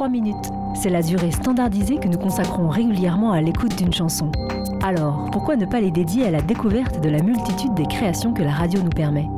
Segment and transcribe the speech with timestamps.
[0.00, 0.50] 3 minutes.
[0.72, 4.32] C'est la durée standardisée que nous consacrons régulièrement à l'écoute d'une chanson.
[4.82, 8.42] Alors, pourquoi ne pas les dédier à la découverte de la multitude des créations que
[8.42, 9.28] la radio nous permet?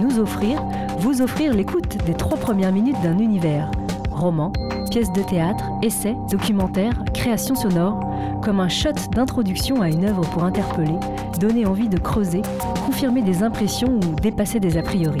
[0.00, 0.62] Nous offrir,
[1.00, 3.70] vous offrir l'écoute des trois premières minutes d'un univers.
[4.10, 4.50] Romans,
[4.90, 8.00] pièces de théâtre, essais, documentaires, créations sonores,
[8.42, 10.98] comme un shot d'introduction à une œuvre pour interpeller,
[11.38, 12.40] donner envie de creuser,
[12.86, 15.20] confirmer des impressions ou dépasser des a priori.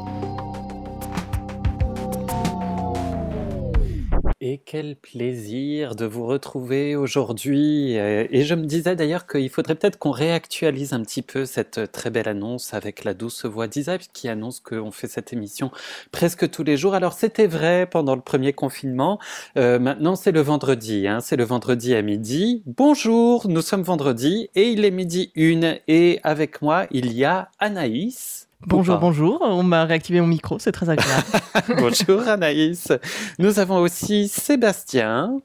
[4.43, 7.99] Et quel plaisir de vous retrouver aujourd'hui.
[7.99, 11.91] Euh, et je me disais d'ailleurs qu'il faudrait peut-être qu'on réactualise un petit peu cette
[11.91, 15.69] très belle annonce avec la douce voix d'Isa qui annonce qu'on fait cette émission
[16.11, 16.95] presque tous les jours.
[16.95, 19.19] Alors c'était vrai pendant le premier confinement.
[19.57, 21.07] Euh, maintenant c'est le vendredi.
[21.07, 21.19] Hein.
[21.19, 22.63] C'est le vendredi à midi.
[22.65, 25.77] Bonjour, nous sommes vendredi et il est midi une.
[25.87, 28.40] Et avec moi il y a Anaïs.
[28.67, 29.39] Bonjour, bonjour.
[29.41, 31.25] On m'a réactivé mon micro, c'est très agréable.
[31.77, 32.91] bonjour Anaïs.
[33.39, 35.39] Nous avons aussi Sébastien.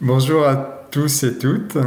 [0.00, 1.78] Bonjour à tous et toutes.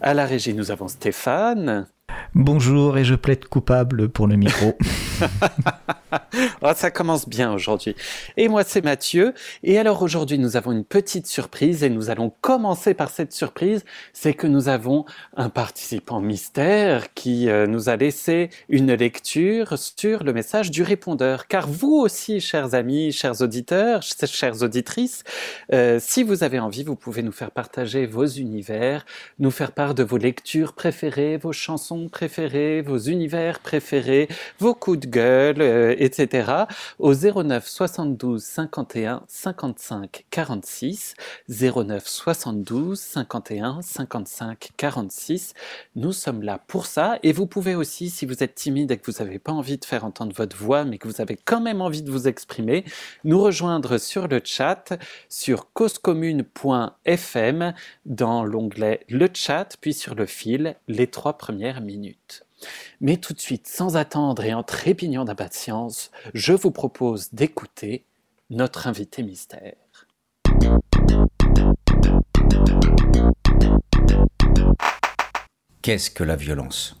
[0.00, 1.86] À la régie, nous avons Stéphane.
[2.34, 4.76] Bonjour et je plaide coupable pour le micro.
[6.62, 7.94] oh, ça commence bien aujourd'hui.
[8.36, 9.34] Et moi, c'est Mathieu.
[9.62, 13.84] Et alors aujourd'hui, nous avons une petite surprise et nous allons commencer par cette surprise.
[14.12, 15.04] C'est que nous avons
[15.36, 21.46] un participant mystère qui euh, nous a laissé une lecture sur le message du répondeur.
[21.46, 25.24] Car vous aussi, chers amis, chers auditeurs, chères auditrices,
[25.72, 29.04] euh, si vous avez envie, vous pouvez nous faire partager vos univers,
[29.38, 35.00] nous faire part de vos lectures préférées, vos chansons préférées, vos univers préférés, vos coups
[35.00, 36.64] de gueule, euh, etc.
[36.98, 41.14] au 09 72 51 55 46.
[41.48, 45.54] 09 72 51 55 46.
[45.94, 49.08] Nous sommes là pour ça et vous pouvez aussi, si vous êtes timide et que
[49.10, 51.80] vous n'avez pas envie de faire entendre votre voix, mais que vous avez quand même
[51.80, 52.84] envie de vous exprimer,
[53.24, 57.74] nous rejoindre sur le chat sur causecommune.fm
[58.06, 62.44] dans l'onglet Le chat, puis sur le fil les trois premières minutes.
[63.00, 68.04] Mais tout de suite, sans attendre et en trépignant d'impatience, je vous propose d'écouter
[68.50, 69.74] notre invité mystère.
[75.82, 77.00] Qu'est-ce que la violence?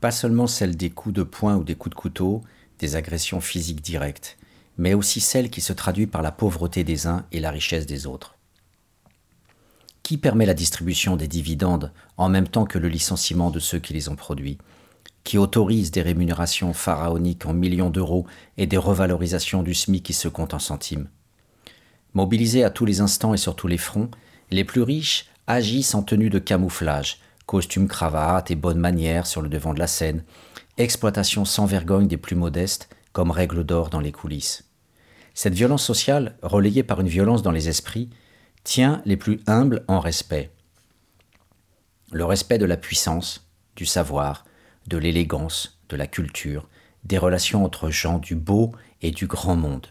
[0.00, 2.42] Pas seulement celle des coups de poing ou des coups de couteau,
[2.78, 4.36] des agressions physiques directes,
[4.76, 8.06] mais aussi celle qui se traduit par la pauvreté des uns et la richesse des
[8.06, 8.35] autres.
[10.06, 13.92] Qui permet la distribution des dividendes en même temps que le licenciement de ceux qui
[13.92, 14.56] les ont produits
[15.24, 18.24] Qui autorise des rémunérations pharaoniques en millions d'euros
[18.56, 21.08] et des revalorisations du SMIC qui se comptent en centimes
[22.14, 24.08] Mobilisés à tous les instants et sur tous les fronts,
[24.52, 29.48] les plus riches agissent en tenue de camouflage, costume cravate et bonne manière sur le
[29.48, 30.22] devant de la scène,
[30.78, 34.70] exploitation sans vergogne des plus modestes comme règle d'or dans les coulisses.
[35.34, 38.08] Cette violence sociale, relayée par une violence dans les esprits,
[38.66, 40.50] tient les plus humbles en respect.
[42.10, 44.44] Le respect de la puissance, du savoir,
[44.88, 46.68] de l'élégance, de la culture,
[47.04, 48.72] des relations entre gens du beau
[49.02, 49.86] et du grand monde.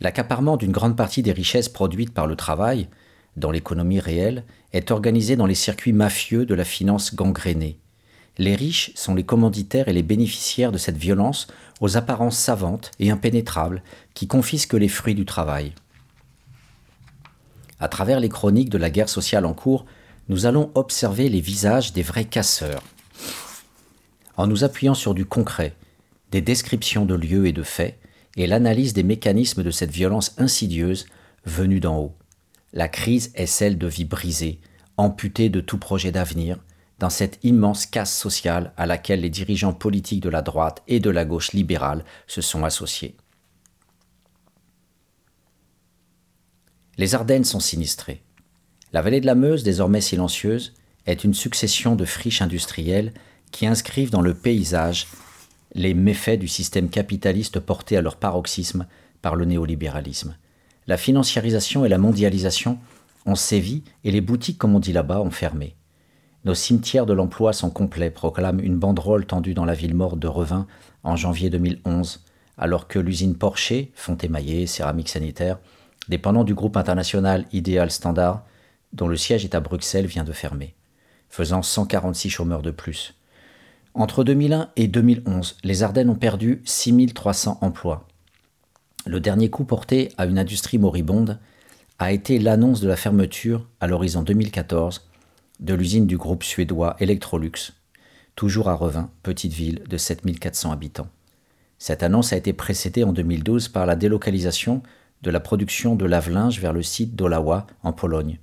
[0.00, 2.88] L'accaparement d'une grande partie des richesses produites par le travail,
[3.36, 7.78] dans l'économie réelle, est organisé dans les circuits mafieux de la finance gangrénée.
[8.38, 11.46] Les riches sont les commanditaires et les bénéficiaires de cette violence
[11.80, 13.84] aux apparences savantes et impénétrables
[14.14, 15.74] qui confisquent les fruits du travail.
[17.80, 19.86] À travers les chroniques de la guerre sociale en cours,
[20.28, 22.82] nous allons observer les visages des vrais casseurs.
[24.36, 25.74] En nous appuyant sur du concret,
[26.30, 27.98] des descriptions de lieux et de faits,
[28.36, 31.06] et l'analyse des mécanismes de cette violence insidieuse
[31.44, 32.14] venue d'en haut.
[32.72, 34.60] La crise est celle de vies brisées,
[34.96, 36.58] amputées de tout projet d'avenir,
[36.98, 41.10] dans cette immense casse sociale à laquelle les dirigeants politiques de la droite et de
[41.10, 43.16] la gauche libérale se sont associés.
[46.98, 48.22] Les Ardennes sont sinistrées.
[48.92, 50.74] La vallée de la Meuse, désormais silencieuse,
[51.06, 53.14] est une succession de friches industrielles
[53.52, 55.06] qui inscrivent dans le paysage
[55.74, 58.88] les méfaits du système capitaliste porté à leur paroxysme
[59.22, 60.36] par le néolibéralisme.
[60.88, 62.78] La financiarisation et la mondialisation
[63.26, 65.76] ont sévi et les boutiques, comme on dit là-bas, ont fermé.
[66.44, 70.26] Nos cimetières de l'emploi sont complets, proclame une banderole tendue dans la ville morte de
[70.28, 70.66] Revin
[71.04, 72.24] en janvier 2011,
[72.56, 75.58] alors que l'usine Porcher, font émaillée, céramique sanitaire,
[76.08, 78.44] dépendant du groupe international Ideal Standard,
[78.92, 80.74] dont le siège est à Bruxelles, vient de fermer,
[81.28, 83.14] faisant 146 chômeurs de plus.
[83.94, 88.06] Entre 2001 et 2011, les Ardennes ont perdu 6300 emplois.
[89.06, 91.38] Le dernier coup porté à une industrie moribonde
[91.98, 95.08] a été l'annonce de la fermeture, à l'horizon 2014,
[95.60, 97.72] de l'usine du groupe suédois Electrolux,
[98.36, 101.08] toujours à Revin, petite ville de 7400 habitants.
[101.78, 104.82] Cette annonce a été précédée en 2012 par la délocalisation
[105.22, 108.38] de la production de lave-linge vers le site d'Olawa, en Pologne.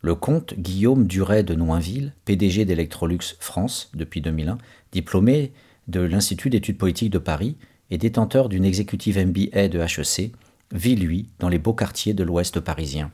[0.00, 4.58] Le comte Guillaume Duret de Noinville, PDG d'Electrolux France depuis 2001,
[4.92, 5.52] diplômé
[5.88, 7.56] de l'Institut d'études politiques de Paris
[7.90, 10.32] et détenteur d'une exécutive MBA de HEC,
[10.72, 13.10] vit lui dans les beaux quartiers de l'ouest parisien.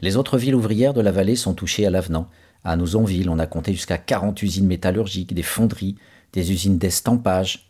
[0.00, 2.28] Les autres villes ouvrières de la vallée sont touchées à l'avenant.
[2.64, 5.96] À Nouzonville, on a compté jusqu'à 40 usines métallurgiques, des fonderies,
[6.32, 7.68] des usines d'estampage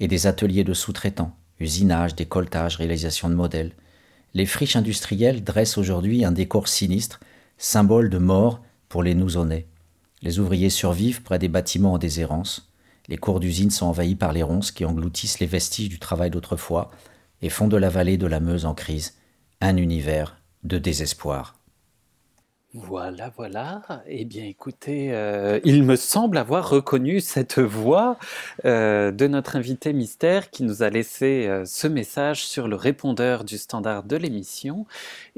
[0.00, 3.72] et des ateliers de sous-traitants, usinage, décolletage, réalisation de modèles.
[4.34, 7.20] Les friches industrielles dressent aujourd'hui un décor sinistre,
[7.56, 9.66] symbole de mort pour les Nouzonnais.
[10.22, 12.70] Les ouvriers survivent près des bâtiments en déshérence.
[13.08, 16.90] Les cours d'usine sont envahis par les ronces qui engloutissent les vestiges du travail d'autrefois
[17.42, 19.14] et font de la vallée de la Meuse en crise
[19.60, 21.57] un univers de désespoir.
[22.74, 23.80] Voilà, voilà.
[24.06, 28.18] Eh bien, écoutez, euh, il me semble avoir reconnu cette voix
[28.66, 33.44] euh, de notre invité mystère qui nous a laissé euh, ce message sur le répondeur
[33.44, 34.84] du standard de l'émission.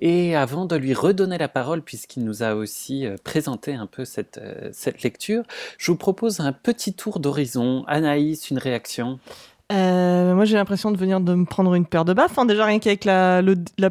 [0.00, 4.40] Et avant de lui redonner la parole, puisqu'il nous a aussi présenté un peu cette,
[4.72, 5.44] cette lecture,
[5.78, 7.84] je vous propose un petit tour d'horizon.
[7.86, 9.20] Anaïs, une réaction?
[9.70, 12.38] Moi, j'ai l'impression de venir de me prendre une paire de baffes.
[12.38, 12.46] Hein.
[12.46, 13.42] Déjà, rien qu'avec la,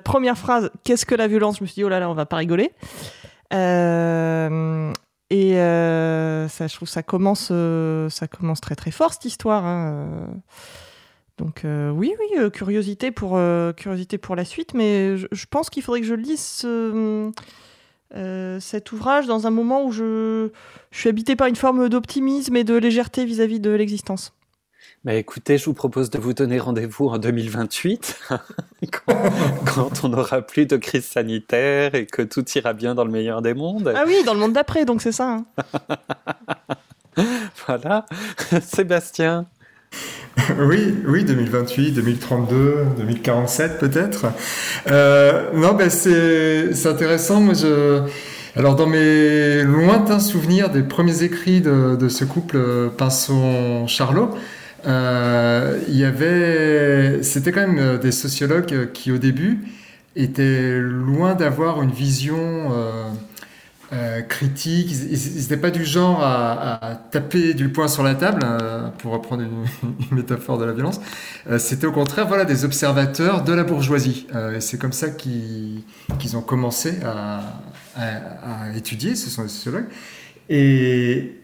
[0.04, 1.58] première phrase, qu'est-ce que la violence?
[1.58, 2.72] Je me suis dit, oh là là, on va pas rigoler.
[3.54, 4.94] Euh,
[5.30, 9.66] et euh, ça, je trouve ça commence, euh, ça commence très très fort cette histoire.
[9.66, 10.28] Hein.
[11.38, 16.66] Donc oui, oui, curiosité pour la suite, mais je, pense qu'il faudrait que je lise
[18.60, 20.50] cet ouvrage dans un moment où je
[20.92, 24.34] suis habité par une forme d'optimisme et de légèreté vis-à-vis de l'existence.
[25.06, 28.19] Bah écoutez, je vous propose de vous donner rendez-vous en 2028,
[29.66, 33.42] quand, on n'aura plus de crise sanitaire et que tout ira bien dans le meilleur
[33.42, 33.94] des mondes.
[33.96, 35.38] Ah oui, dans le monde d'après, donc c'est ça.
[35.38, 35.46] Hein.
[37.66, 38.06] voilà.
[38.62, 39.46] Sébastien
[40.60, 44.28] oui, oui, 2028, 2032, 2047 peut-être.
[44.90, 47.42] Euh, non, ben c'est intéressant.
[47.42, 48.01] Moi, je,
[48.56, 54.38] alors dans mes lointains souvenirs des premiers écrits de, de ce couple euh, Pinson-Charlot, euh,
[54.86, 59.60] il y avait, c'était quand même euh, des sociologues qui au début
[60.16, 62.72] étaient loin d'avoir une vision
[63.94, 64.92] euh, critique.
[64.92, 68.46] Ils n'étaient pas du genre à, taper du poing sur la table,
[69.00, 69.44] pour reprendre
[69.84, 71.00] une, métaphore de la violence.
[71.58, 74.28] c'était au contraire, voilà, des observateurs de la bourgeoisie.
[74.56, 75.84] et c'est comme ça qu'ils
[76.36, 77.42] ont commencé à,
[78.75, 79.16] étudier.
[79.16, 79.88] Ce sont des sociologues.
[80.50, 81.36] Et,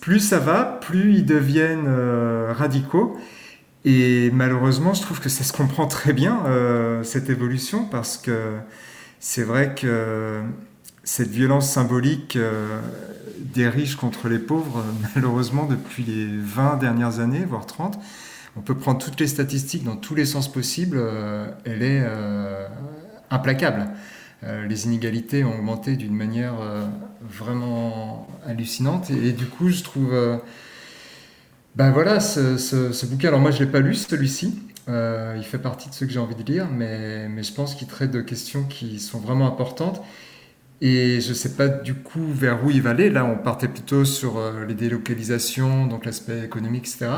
[0.00, 3.16] plus ça va, plus ils deviennent euh, radicaux.
[3.84, 8.52] Et malheureusement, je trouve que ça se comprend très bien, euh, cette évolution, parce que
[9.18, 10.40] c'est vrai que
[11.02, 12.78] cette violence symbolique euh,
[13.38, 17.98] des riches contre les pauvres, malheureusement, depuis les 20 dernières années, voire 30,
[18.56, 21.02] on peut prendre toutes les statistiques dans tous les sens possibles,
[21.64, 22.06] elle est
[23.30, 23.88] implacable.
[24.44, 26.84] Euh, les inégalités ont augmenté d'une manière euh,
[27.32, 29.10] vraiment hallucinante.
[29.10, 30.14] Et, du coup, je trouve.
[31.76, 33.28] ben voilà, ce, bouquin.
[33.28, 34.60] Alors, moi, je ne l'ai pas lu, celui-ci.
[34.88, 37.88] il fait partie de ceux que j'ai envie de lire, mais, mais je pense qu'il
[37.88, 40.02] traite de questions qui sont vraiment importantes.
[40.80, 43.08] Et je ne sais pas du coup vers où il va aller.
[43.08, 47.10] Là, on partait plutôt sur les délocalisations, donc l'aspect économique, etc.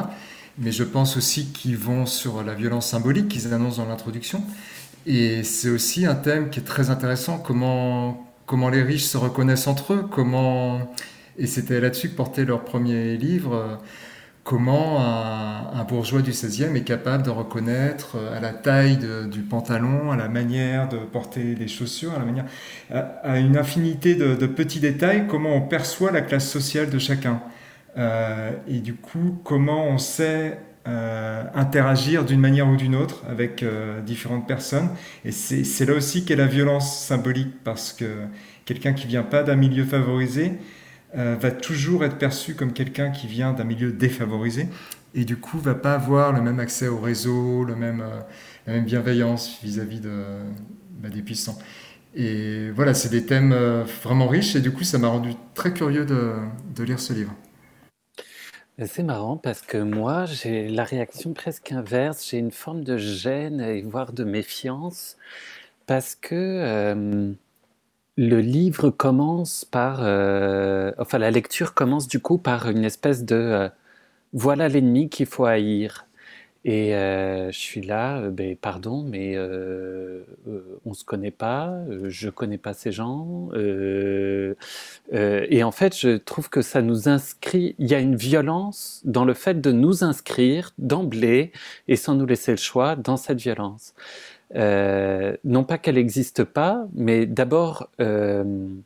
[0.58, 4.42] Mais je pense aussi qu'ils vont sur la violence symbolique qu'ils annoncent dans l'introduction.
[5.06, 9.66] Et c'est aussi un thème qui est très intéressant, comment, comment les riches se reconnaissent
[9.66, 10.80] entre eux, comment,
[11.38, 13.80] et c'était là-dessus que portait leur premier livre,
[14.44, 18.98] comment un, bourgeois du 16e est capable de reconnaître à la taille
[19.30, 22.44] du pantalon, à la manière de porter des chaussures, à, la manière,
[22.90, 27.40] à, une infinité de, petits détails, comment on perçoit la classe sociale de chacun.
[27.96, 33.62] Euh, et du coup, comment on sait euh, interagir d'une manière ou d'une autre avec
[33.62, 34.90] euh, différentes personnes.
[35.24, 38.04] Et c'est là aussi qu'est la violence symbolique, parce que
[38.66, 40.52] quelqu'un qui vient pas d'un milieu favorisé
[41.16, 44.68] euh, va toujours être perçu comme quelqu'un qui vient d'un milieu défavorisé,
[45.14, 48.04] et du coup va pas avoir le même accès au réseau, le même,
[48.66, 51.58] la même bienveillance vis-à-vis bah, des puissants.
[52.14, 53.54] Et voilà, c'est des thèmes
[54.02, 57.32] vraiment riches, et du coup ça m'a rendu très curieux de lire ce livre.
[58.82, 62.28] C'est marrant parce que moi, j'ai la réaction presque inverse.
[62.28, 65.16] J'ai une forme de gêne et voire de méfiance
[65.86, 67.34] parce que
[68.16, 70.00] le livre commence par,
[70.98, 73.70] enfin la lecture commence du coup par une espèce de
[74.32, 76.06] voilà l'ennemi qu'il faut haïr.
[76.64, 80.25] Et euh, je suis là, ben, pardon, mais euh,
[80.87, 81.75] on ne se connaît pas,
[82.09, 83.50] je ne connais pas ces gens.
[85.12, 89.26] et en fait, je trouve que ça nous inscrit, il y a une violence dans
[89.26, 91.52] le fait de nous inscrire d'emblée
[91.88, 93.94] et sans nous laisser le choix dans cette violence.
[94.54, 98.83] non pas qu'elle n'existe pas, mais d'abord, ben,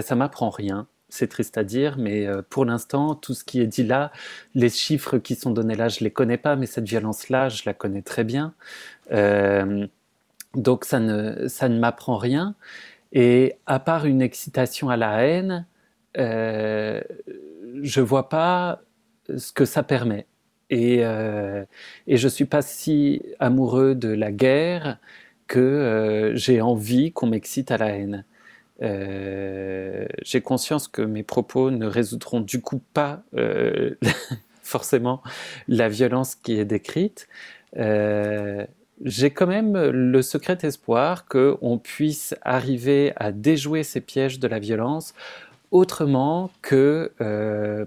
[0.00, 3.66] ça m'apprend rien c'est triste à dire, mais euh, pour l'instant, tout ce qui est
[3.66, 4.12] dit là,
[4.54, 7.62] les chiffres qui sont donnés là, je ne les connais pas, mais cette violence-là, je
[7.66, 8.54] la connais très bien.
[9.12, 9.86] Euh,
[10.54, 12.54] donc ça ne, ça ne m'apprend rien.
[13.12, 15.66] Et à part une excitation à la haine,
[16.18, 17.00] euh,
[17.82, 18.82] je ne vois pas
[19.36, 20.26] ce que ça permet.
[20.70, 24.98] Et, et je ne suis pas si amoureux de la guerre
[25.46, 28.24] que j'ai envie qu'on m'excite à la haine.
[30.24, 33.94] Euh, j'ai conscience que mes propos ne résoudront du coup pas euh,
[34.62, 35.22] forcément
[35.68, 37.28] la violence qui est décrite.
[37.76, 38.66] Euh,
[39.04, 44.60] j'ai quand même le secret espoir qu'on puisse arriver à déjouer ces pièges de la
[44.60, 45.14] violence
[45.72, 47.12] autrement que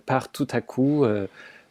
[0.05, 1.27] par tout à coup euh,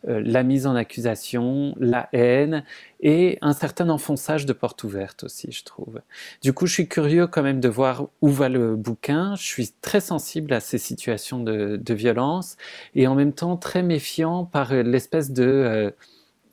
[0.06, 2.64] la mise en accusation, la haine
[3.00, 6.00] et un certain enfonçage de porte ouverte aussi, je trouve.
[6.42, 9.34] Du coup, je suis curieux quand même de voir où va le bouquin.
[9.36, 12.56] Je suis très sensible à ces situations de, violence
[12.94, 15.90] et en même temps très méfiant par l'espèce de euh,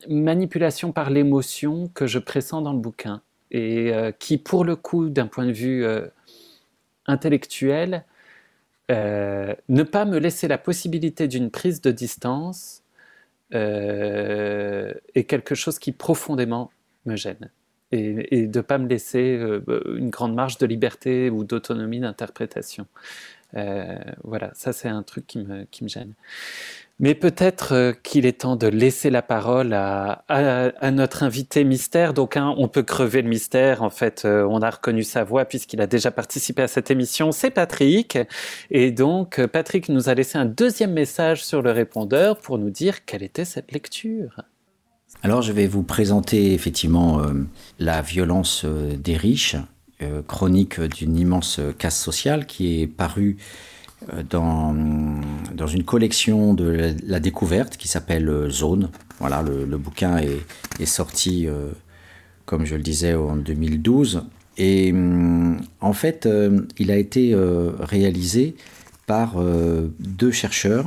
[0.09, 5.09] manipulation par l'émotion que je pressens dans le bouquin et euh, qui, pour le coup,
[5.09, 5.85] d'un point de vue
[7.05, 8.05] intellectuel,
[8.89, 12.82] ne pas me laisser la possibilité d'une prise de distance euh,
[13.53, 16.71] est quelque chose qui profondément
[17.05, 17.51] me gêne.
[17.91, 19.61] Et, de ne pas me laisser euh,
[19.97, 22.87] une grande marge de liberté ou d'autonomie d'interprétation.
[23.55, 26.13] Euh, voilà, ça c'est un truc qui me, qui me gêne.
[26.99, 30.23] Mais peut-être euh, qu'il est temps de laisser la parole à,
[30.91, 32.13] notre invité mystère.
[32.13, 33.81] Donc, hein, on peut crever le mystère.
[33.81, 37.31] En fait, euh, on a reconnu sa voix puisqu'il a déjà participé à cette émission.
[37.31, 38.17] C'est Patrick.
[38.69, 43.05] Et donc, Patrick nous a laissé un deuxième message sur le répondeur pour nous dire
[43.05, 44.41] quelle était cette lecture.
[45.23, 47.21] Alors, je vais vous présenter effectivement
[47.79, 49.55] La violence des riches,
[50.27, 53.37] chronique d'une immense casse sociale qui est parue
[54.11, 54.75] euh, dans,
[55.53, 58.89] dans une collection de la, découverte qui s'appelle euh, Zone.
[59.19, 60.41] Voilà, le, bouquin est,
[60.79, 61.69] est sorti, euh,
[62.45, 64.23] comme je le disais, en 2012.
[64.57, 64.93] Et
[65.81, 66.29] en fait,
[66.77, 67.35] il a été
[67.79, 68.55] réalisé
[69.07, 69.33] par
[69.99, 70.85] deux chercheurs,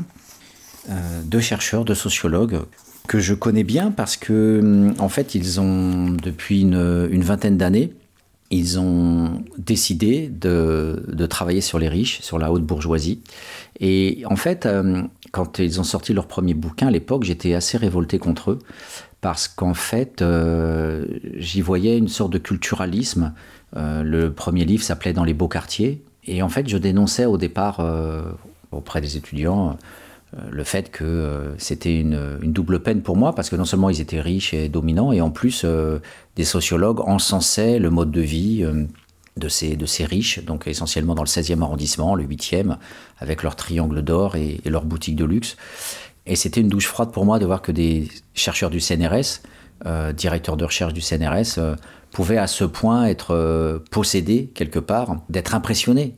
[1.24, 2.60] deux chercheurs, deux sociologues
[3.08, 7.92] que je connais bien parce que, en fait, ils ont depuis une, une vingtaine d'années
[8.50, 13.20] ils ont décidé de, travailler sur les riches, sur la haute bourgeoisie.
[13.80, 17.76] Et en fait, euh, quand ils ont sorti leur premier bouquin à l'époque, j'étais assez
[17.76, 18.58] révolté contre eux,
[19.20, 21.04] parce qu'en fait, euh,
[21.36, 23.34] j'y voyais une sorte de culturalisme.
[23.76, 26.02] Euh, le premier livre s'appelait Dans les beaux quartiers.
[26.24, 27.80] Et en fait, je dénonçais au départ
[28.72, 29.76] auprès des étudiants
[30.50, 34.00] le fait que euh, c'était une, double peine pour moi, parce que non seulement ils
[34.00, 36.00] étaient riches et dominants, et en plus euh,
[36.34, 38.66] des sociologues encensaient le mode de vie
[39.36, 42.76] de ces, de ces riches, donc essentiellement dans le 16e arrondissement, le 8e,
[43.18, 45.56] avec leur triangle d'or et, leur boutique de luxe.
[46.26, 49.42] Et c'était une douche froide pour moi de voir que des chercheurs du CNRS,
[50.14, 51.60] directeurs de recherche du CNRS,
[52.16, 56.14] pouvaient à ce point être possédés quelque part, d'être impressionnés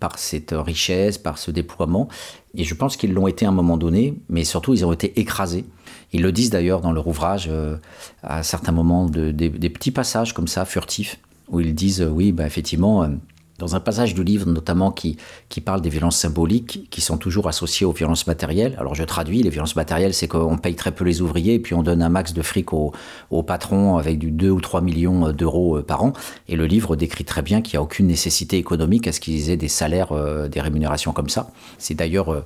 [0.00, 2.08] par cette richesse, par ce déploiement,
[2.54, 5.18] et je pense qu'ils l'ont été à un moment donné, mais surtout ils ont été
[5.20, 5.64] écrasés.
[6.12, 7.76] Ils le disent d'ailleurs dans leur ouvrage euh,
[8.22, 12.32] à certains moments, de, des, petits passages comme ça, furtifs, où ils disent, euh, oui,
[12.32, 13.08] bah, effectivement, euh,
[13.60, 15.18] dans un passage du livre notamment qui,
[15.64, 18.74] parle des violences symboliques qui sont toujours associées aux violences matérielles.
[18.78, 21.74] Alors je traduis, les violences matérielles, c'est qu'on paye très peu les ouvriers et puis
[21.74, 22.92] on donne un max de fric au,
[23.30, 26.14] au patron avec du 2 ou 3 millions d'euros euh, par an.
[26.48, 29.50] Et le livre décrit très bien qu'il n'y a aucune nécessité économique à ce qu'ils
[29.50, 31.50] aient des salaires, euh, des rémunérations comme ça.
[31.76, 32.40] C'est d'ailleurs, euh,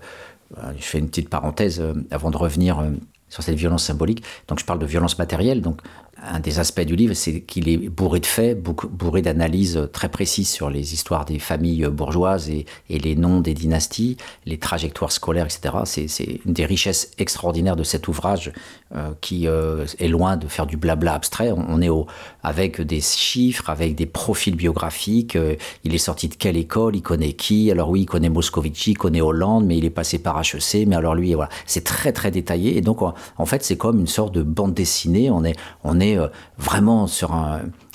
[0.77, 2.83] je fais une petite parenthèse avant de revenir
[3.29, 4.23] sur cette violence symbolique.
[4.49, 5.61] Donc je parle de violence matérielle.
[5.63, 5.81] Donc
[6.27, 10.49] un des aspects du livre, c'est qu'il est bourré de faits, bourré d'analyses très précises
[10.49, 14.17] sur les histoires des familles bourgeoises et, les noms des dynasties,
[14.47, 15.75] les trajectoires scolaires, etc.
[15.85, 18.53] C'est une des richesses extraordinaires de cet ouvrage
[18.95, 21.51] euh, qui euh, est loin de faire du blabla abstrait.
[21.53, 22.07] On, est au,
[22.43, 25.37] avec des chiffres, avec des profils biographiques.
[25.37, 27.71] Euh, il est sorti de quelle école Il connaît qui?
[27.71, 30.87] Alors oui, il connaît Moscovici, il connaît Hollande, mais il est passé par HEC.
[30.87, 32.77] Mais alors lui, voilà, c'est très très détaillé.
[32.77, 35.29] Et donc en fait, c'est comme une sorte de bande dessinée.
[35.31, 36.29] On est, on est euh,
[36.59, 37.35] vraiment sur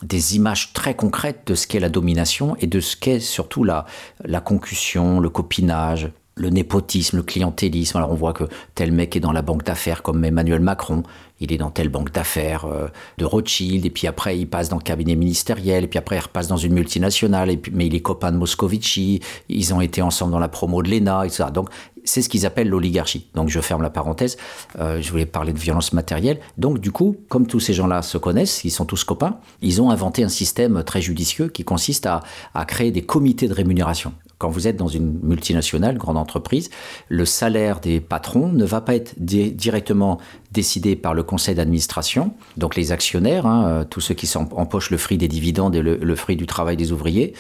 [0.04, 3.86] des images très concrètes de ce qu'est la domination et de ce qu'est surtout la,
[4.24, 7.98] la concussion, le copinage, le népotisme, le clientélisme.
[7.98, 11.04] Alors on voit que tel mec est dans la banque d'affaires comme Emmanuel Macron,
[11.42, 14.78] il est dans telle banque d'affaires euh, de Rothschild, et puis après il passe dans
[14.78, 18.32] le cabinet ministériel, et puis après il repasse dans une multinationale, mais il est copain
[18.32, 21.46] de Moscovici, ils ont été ensemble dans la promo de l'ENA, etc.
[21.54, 21.70] Donc
[22.06, 23.28] c'est ce qu'ils appellent l'oligarchie.
[23.36, 24.38] Donc je ferme la parenthèse,
[24.80, 26.40] euh, je voulais parler de violence matérielle.
[26.58, 29.92] Donc du coup, comme tous ces gens-là se connaissent, ils sont tous copains, ils ont
[29.92, 32.22] inventé un système très judicieux qui consiste à
[32.66, 36.70] créer des comités de rémunération quand vous êtes dans une multinationale, grande entreprise,
[37.10, 40.18] le salaire des patrons ne va pas être directement
[40.52, 44.98] décidé par le conseil d'administration, donc les actionnaires, hein, euh, tous ceux qui empochent le
[44.98, 47.34] fruit des dividendes et le, fruit du travail des ouvriers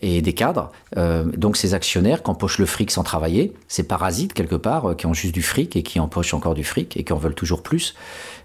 [0.00, 0.72] et des cadres.
[0.96, 4.94] Euh, donc ces actionnaires qui empochent le fric sans travailler, ces parasites quelque part, euh,
[4.94, 7.34] qui ont juste du fric et qui empochent encore du fric et qui en veulent
[7.34, 7.94] toujours plus.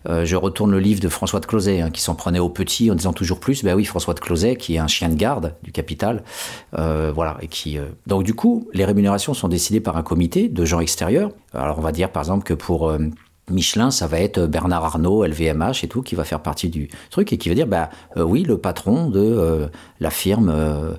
[0.05, 2.95] Je retourne le livre de François de Closet, hein, qui s'en prenait aux petits en
[2.95, 3.63] disant toujours plus.
[3.63, 6.23] Ben oui, François de Closet, qui est un chien de garde du capital,
[6.71, 7.77] voilà, et qui.
[8.07, 11.31] Donc du coup, les rémunérations sont décidées par un comité de gens extérieurs.
[11.53, 12.91] Alors on va dire par exemple que pour
[13.51, 17.31] Michelin, ça va être Bernard Arnault, LVMH et tout, qui va faire partie du truc
[17.33, 19.67] et qui va dire, bah euh, oui, le patron de euh,
[19.99, 20.93] la firme euh,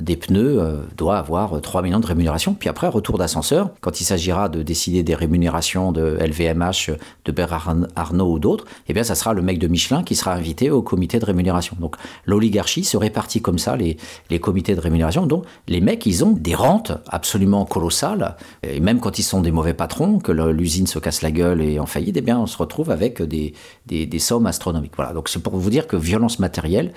[0.00, 2.54] des pneus euh, doit avoir 3 millions de rémunération.
[2.54, 6.90] Puis après, retour d'ascenseur, quand il s'agira de décider des rémunérations de LVMH,
[7.24, 10.34] de Bernard Arnault ou d'autres, eh bien, ça sera le mec de Michelin qui sera
[10.34, 11.76] invité au comité de rémunération.
[11.80, 13.96] Donc, l'oligarchie se répartit comme ça, les,
[14.30, 15.26] les comités de rémunération.
[15.26, 18.36] Donc, les mecs, ils ont des rentes absolument colossales.
[18.62, 21.78] Et même quand ils sont des mauvais patrons, que l'usine se casse la gueule et
[21.78, 23.54] en faillite, eh bien, on se retrouve avec des,
[23.86, 24.92] des, sommes astronomiques.
[24.96, 25.12] Voilà.
[25.12, 26.92] Donc, c'est pour vous dire que violence matérielle,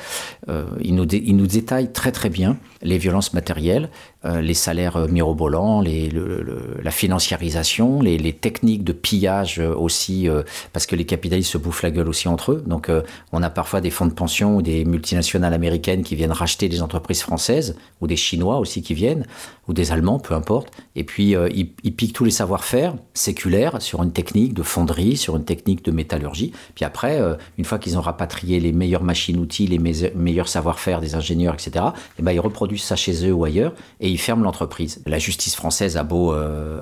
[0.49, 2.57] euh, il, nous il nous détaille très, très bien
[2.97, 3.89] violences matérielles,
[4.23, 10.27] les salaires euh, mirobolants, la financiarisation, les, techniques de pillage euh, aussi,
[10.73, 12.63] parce que les capitalistes se bouffent la gueule aussi entre eux.
[12.65, 12.89] Donc
[13.31, 16.81] on a parfois des fonds de pension ou des multinationales américaines qui viennent racheter des
[16.81, 19.25] entreprises françaises, ou des Chinois aussi qui viennent,
[19.67, 20.71] ou des Allemands, peu importe.
[20.95, 25.35] Et puis ils, ils, piquent tous les savoir-faire séculaires sur une technique de fonderie, sur
[25.35, 26.53] une technique de métallurgie.
[26.75, 27.19] Puis après,
[27.57, 29.79] une fois qu'ils ont rapatrié les meilleures machines-outils, les
[30.15, 33.73] meilleurs savoir-faire des ingénieurs, etc., et eh ben, ils reproduisent ça chez eux ou ailleurs,
[33.99, 35.01] et ils ferment l'entreprise.
[35.05, 36.79] La justice française a beau euh,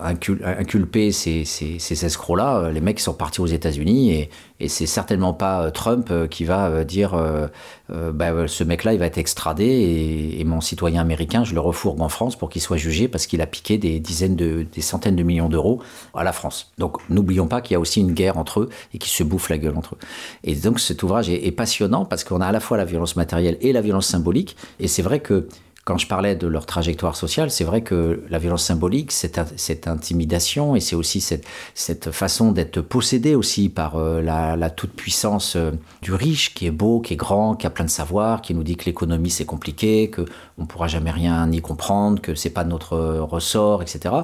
[0.00, 1.44] inculper ces,
[1.90, 4.30] escrocs-là, euh, les mecs sont partis aux États-Unis, et,
[4.68, 7.20] c'est certainement pas euh, Trump qui va dire
[7.88, 12.08] bah, ce mec-là, il va être extradé, et, mon citoyen américain, je le refourgue en
[12.08, 15.22] France pour qu'il soit jugé parce qu'il a piqué des dizaines de, des centaines de
[15.22, 15.82] millions d'euros
[16.14, 16.72] à la France.
[16.78, 19.48] Donc n'oublions pas qu'il y a aussi une guerre entre eux et qu'ils se bouffent
[19.48, 19.98] la gueule entre eux.
[20.44, 23.56] Et donc cet ouvrage est passionnant parce qu'on a à la fois la violence matérielle
[23.60, 25.48] et la violence symbolique, et c'est vrai que
[25.84, 29.88] quand je parlais de leur trajectoire sociale, c'est vrai que la violence symbolique, cette, cette
[29.88, 35.56] intimidation et c'est aussi cette, cette façon d'être possédé aussi par euh, la, la toute-puissance
[35.56, 38.54] euh, du riche qui est beau, qui est grand, qui a plein de savoir, qui
[38.54, 40.24] nous dit que l'économie c'est compliqué, que
[40.58, 44.14] on pourra jamais rien y comprendre, que c'est pas notre ressort, etc.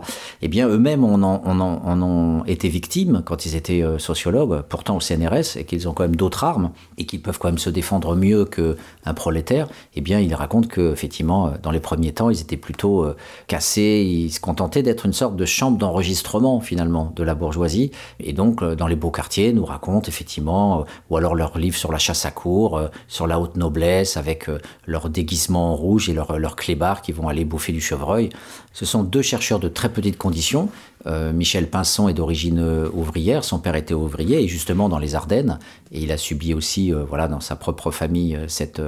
[0.43, 4.97] Eh bien, eux-mêmes en, en, en, ont été victimes quand ils étaient euh, sociologues, pourtant
[4.97, 7.71] au CNRS, et qu'ils ont quand même d'autres armes et qu'ils peuvent quand même se
[7.71, 9.69] défendre mieux qu'un prolétaire.
[9.97, 13.17] Eh bien, ils racontent que effectivement euh, dans les premiers temps, ils étaient plutôt euh,
[13.47, 17.91] cassés, ils se contentaient d'être une sorte de chambre d'enregistrement finalement de la bourgeoisie.
[18.21, 21.93] Et donc, euh, dans les beaux quartiers, nous racontent effectivement, ou alors leurs livres sur
[21.93, 24.47] la chasse à cour, sur la haute noblesse, avec
[24.87, 28.31] leur déguisement en rouge et leur clébards qui vont aller bouffer du chevreuil.
[28.73, 30.69] Ce sont deux chercheurs de très petites conditions
[31.07, 35.15] euh, Michel Pinson est d'origine euh, ouvrière, son père était ouvrier, et justement dans les
[35.15, 35.59] Ardennes,
[35.93, 38.83] et il a subi aussi, euh, voilà, dans sa propre famille, cette,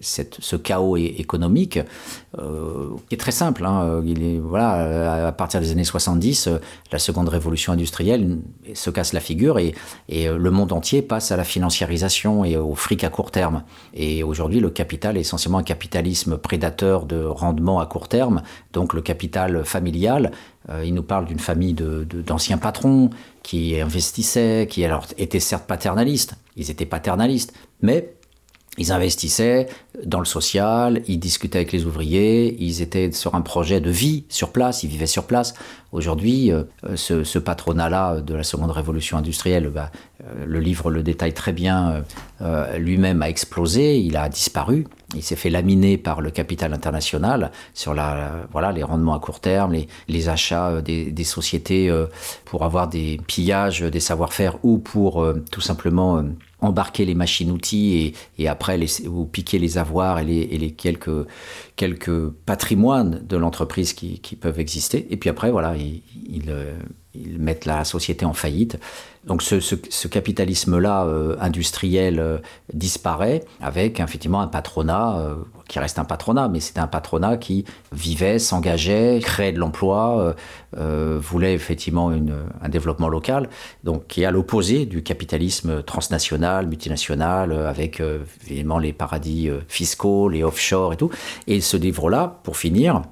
[0.00, 1.80] ce chaos économique,
[3.08, 3.64] qui est très simple.
[3.64, 6.48] Hein, il voilà, à partir des années 70,
[6.92, 8.38] la seconde révolution industrielle
[8.74, 9.74] se casse la figure, et,
[10.08, 13.64] et le monde entier passe à la financiarisation et au fric à court terme.
[13.94, 18.42] Et aujourd'hui, le capital est essentiellement un capitalisme prédateur de rendement à court terme,
[18.72, 20.32] donc le capital familial
[20.84, 23.10] il nous parle d'une famille d'anciens patrons
[23.42, 28.12] qui investissaient, qui alors étaient certes paternalistes, ils étaient paternalistes, mais
[28.78, 29.66] ils investissaient
[30.04, 34.24] dans le social, ils discutaient avec les ouvriers, ils étaient sur un projet de vie
[34.28, 35.54] sur place, ils vivaient sur place.
[35.90, 36.62] Aujourd'hui, euh,
[36.94, 39.98] ce, patronat-là de la seconde révolution industrielle, bah, euh,
[40.46, 42.02] le livre le détaille très bien,
[42.76, 44.86] lui-même a explosé, il a disparu.
[45.14, 49.40] Il s'est fait laminer par le capital international sur la, voilà, les rendements à court
[49.40, 49.74] terme,
[50.06, 52.06] les, achats euh, des, sociétés euh,
[52.44, 56.22] pour avoir des pillages des savoir-faire ou pour euh, tout simplement
[56.60, 58.78] embarquer les machines-outils et, après
[59.32, 61.26] piquer les avoirs et les, quelques,
[61.76, 65.06] quelques patrimoines de l'entreprise qui, peuvent exister.
[65.10, 66.52] Et puis après, voilà, il, il,
[67.14, 68.78] ils mettent la société en faillite.
[69.28, 72.38] Donc ce, capitalisme-là euh, industriel euh,
[72.72, 75.34] disparaît avec effectivement un patronat euh,
[75.68, 80.34] qui reste un patronat, mais c'était un patronat qui vivait, s'engageait, créait de l'emploi,
[80.72, 83.50] voulait effectivement un développement local,
[83.84, 88.02] donc qui est à l'opposé du capitalisme transnational, multinational, avec
[88.46, 91.10] évidemment les paradis fiscaux, les offshore et tout.
[91.46, 93.02] Et ce livre-là, pour finir,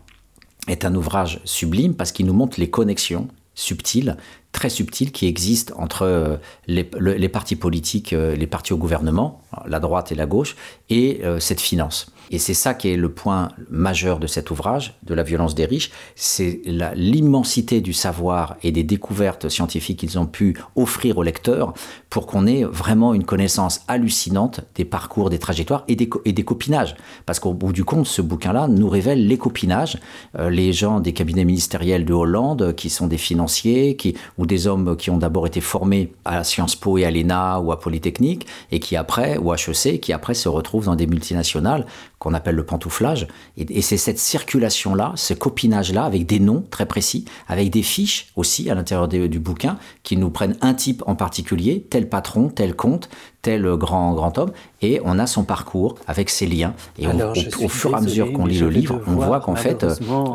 [0.66, 4.16] est un ouvrage sublime parce qu'il nous montre les connexions subtiles
[4.56, 9.80] très subtil qui existe entre euh, les, partis politiques, euh, les partis au gouvernement, la
[9.80, 10.56] droite et la gauche,
[10.88, 12.10] et euh, cette finance.
[12.30, 15.66] Et c'est ça qui est le point majeur de cet ouvrage, de la violence des
[15.66, 21.72] riches, c'est l'immensité du savoir et des découvertes scientifiques qu'ils ont pu offrir aux lecteurs
[22.10, 26.96] pour qu'on ait vraiment une connaissance hallucinante des parcours, des trajectoires et des, copinages.
[27.26, 29.98] Parce qu'au bout du compte, ce bouquin-là nous révèle les copinages,
[30.36, 34.96] les gens des cabinets ministériels de Hollande qui sont des financiers, qui, ou des hommes
[34.96, 38.80] qui ont d'abord été formés à Sciences Po et à l'ENA ou à Polytechnique, et
[38.80, 41.86] qui après, ou HEC, qui après se retrouvent dans des multinationales
[42.18, 43.28] qu'on appelle le pantouflage.
[43.58, 48.70] Et, c'est cette circulation-là, ce copinage-là, avec des noms très précis, avec des fiches aussi
[48.70, 53.10] à l'intérieur du bouquin, qui nous prennent un type en particulier, tel patron, tel compte,
[53.46, 54.50] tel grand, grand homme,
[54.82, 56.74] et on a son parcours avec ses liens.
[56.98, 59.86] Et au, fur et à mesure qu'on lit le livre, on voit qu'en fait,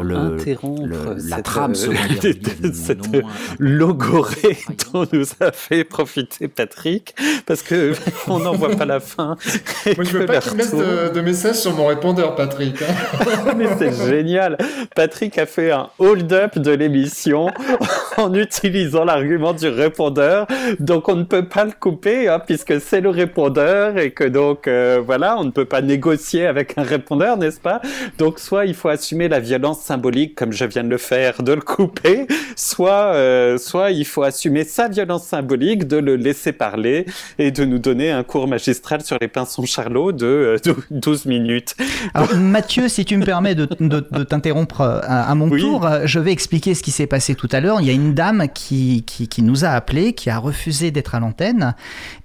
[0.01, 0.37] le,
[1.27, 2.33] la trame euh,
[2.73, 3.01] cette
[3.59, 4.57] logorée
[4.93, 7.13] dont nous a fait profiter Patrick,
[7.45, 7.91] parce que
[8.29, 9.35] on n'en voit pas la fin.
[9.85, 12.81] Moi, je veux pas qu'il mette de, de messages sur mon répondeur, Patrick.
[12.81, 13.53] Hein.
[13.57, 14.57] Mais c'est génial.
[14.95, 17.47] Patrick a fait un hold-up de l'émission
[18.15, 20.47] en utilisant l'argument du répondeur,
[20.79, 24.67] donc on ne peut pas le couper, hein, puisque c'est le répondeur et que donc
[24.67, 27.81] euh, voilà, on ne peut pas négocier avec un répondeur, n'est-ce pas?
[28.17, 31.53] Donc soit il faut assumer la violence symbolique comme je viens de le faire, de
[31.53, 37.05] le couper, soit euh, soit il faut assumer sa violence symbolique, de le laisser parler
[37.39, 40.57] et de nous donner un cours magistral sur les pinsons Charlot de
[40.91, 41.75] 12 euh, minutes.
[42.13, 43.65] Alors Mathieu, si tu me permets de,
[44.23, 47.81] t'interrompre à, mon tour, je vais expliquer ce qui s'est passé tout à l'heure.
[47.81, 51.15] Il y a une dame qui, qui, qui nous a appelé, qui a refusé d'être
[51.15, 51.75] à l'antenne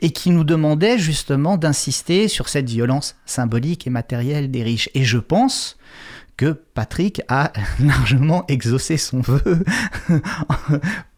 [0.01, 4.91] et qui nous demande demandait justement d'insister sur cette violence symbolique et matérielle des riches.
[4.95, 5.79] Et je pense
[6.37, 9.65] que Patrick a largement exaucé son vœu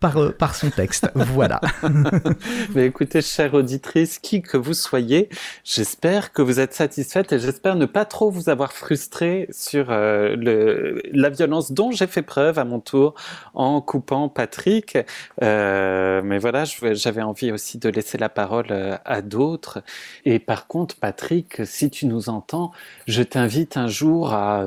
[0.01, 1.11] par, par son texte.
[1.14, 1.61] Voilà.
[2.75, 5.29] Mais écoutez, chère auditrice, qui que vous soyez,
[5.64, 11.01] j'espère que vous êtes satisfaite et j'espère ne pas trop vous avoir frustré sur euh,
[11.12, 13.14] la violence dont j'ai fait preuve à mon tour
[13.55, 14.97] en coupant Patrick.
[15.42, 19.83] Euh, mais voilà, j'avais envie aussi de laisser la parole euh, à d'autres.
[20.25, 22.71] Et par contre, Patrick, si tu nous entends,
[23.09, 24.64] je t'invite un jour à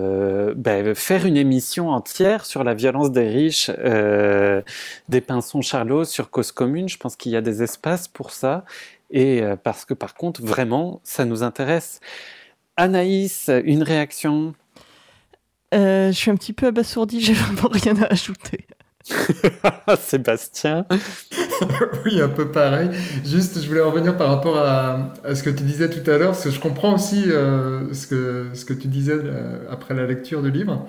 [0.55, 4.61] ben, faire une émission entière sur la violence des riches, euh,
[5.09, 6.89] des pinsons Charlot sur Cause Commune.
[6.89, 8.65] Je pense qu'il y a des espaces pour ça.
[9.09, 11.99] Et euh, parce que par contre, vraiment, ça nous intéresse.
[12.77, 14.53] Anaïs, une réaction?
[15.73, 18.65] Je suis un petit peu abasourdie, j'ai vraiment rien à ajouter.
[19.99, 20.85] Sébastien
[22.05, 22.89] Oui, un peu pareil.
[23.25, 26.43] Juste, je voulais revenir par rapport à, ce que tu disais tout à l'heure, parce
[26.43, 30.41] que je comprends aussi euh, ce, que, ce que tu disais euh, après la lecture
[30.41, 30.85] du livre,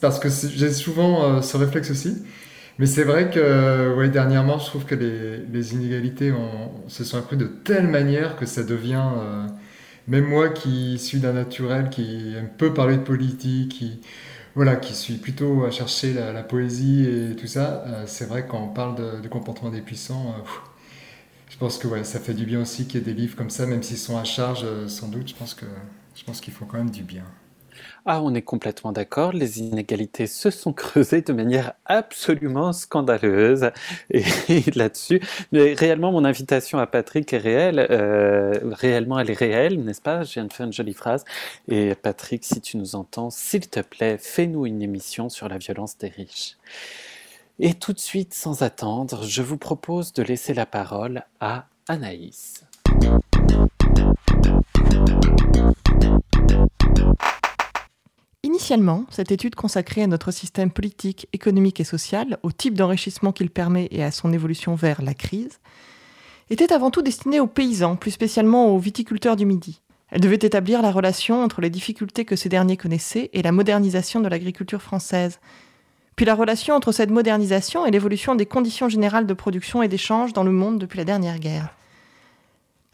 [0.00, 2.22] parce que j'ai souvent euh, ce réflexe aussi.
[2.78, 6.32] Mais c'est vrai que ouais, dernièrement, je trouve que les, les inégalités
[6.88, 9.04] se sont accrues de telle manière que ça devient...
[10.08, 14.00] même moi qui suis d'un naturel, qui aime peu parler de politique, qui
[14.54, 18.62] voilà, qui suis plutôt à chercher la, poésie et tout ça, euh, c'est vrai quand
[18.62, 20.42] on parle de, comportement des puissants, euh,
[21.50, 23.50] je pense que ouais, ça fait du bien aussi qu'il y ait des livres comme
[23.50, 25.66] ça, même s'ils sont à charge, euh, sans doute, je pense que
[26.14, 27.24] je pense qu'ils font quand même du bien.
[28.06, 29.32] Ah, on est complètement d'accord.
[29.32, 33.70] Les inégalités se sont creusées de manière absolument scandaleuse.
[34.10, 34.24] Et,
[34.74, 35.20] là-dessus,
[35.52, 37.86] mais réellement, mon invitation à Patrick est réelle.
[37.90, 40.22] Euh, réellement, elle est réelle, n'est-ce pas?
[40.22, 41.24] Je viens de faire une jolie phrase.
[41.68, 45.96] Et Patrick, si tu nous entends, s'il te plaît, fais-nous une émission sur la violence
[45.96, 46.56] des riches.
[47.58, 52.64] Et tout de suite, sans attendre, je vous propose de laisser la parole à Anaïs.
[58.64, 63.50] Initialement, cette étude consacrée à notre système politique, économique et social, au type d'enrichissement qu'il
[63.50, 65.60] permet et à son évolution vers la crise,
[66.48, 69.82] était avant tout destinée aux paysans, plus spécialement aux viticulteurs du Midi.
[70.08, 74.20] Elle devait établir la relation entre les difficultés que ces derniers connaissaient et la modernisation
[74.20, 75.40] de l'agriculture française,
[76.16, 80.32] puis la relation entre cette modernisation et l'évolution des conditions générales de production et d'échange
[80.32, 81.74] dans le monde depuis la dernière guerre.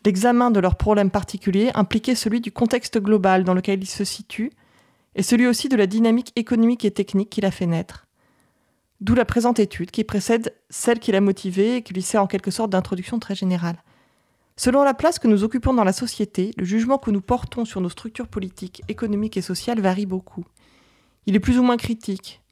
[0.04, 4.50] L'examen de leurs problèmes particuliers impliquait celui du contexte global dans lequel ils se situent,
[5.14, 8.06] et celui aussi de la dynamique économique et technique qui l'a fait naître.
[9.00, 12.26] D'où la présente étude qui précède celle qui l'a motivée et qui lui sert en
[12.26, 13.82] quelque sorte d'introduction très générale.
[14.56, 17.80] Selon la place que nous occupons dans la société, le jugement que nous portons sur
[17.80, 20.44] nos structures politiques, économiques et sociales varie beaucoup.
[21.24, 22.42] Il est plus ou moins critique.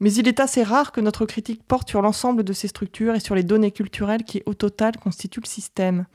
[0.00, 3.20] Mais il est assez rare que notre critique porte sur l'ensemble de ces structures et
[3.20, 6.06] sur les données culturelles qui, au total, constituent le système.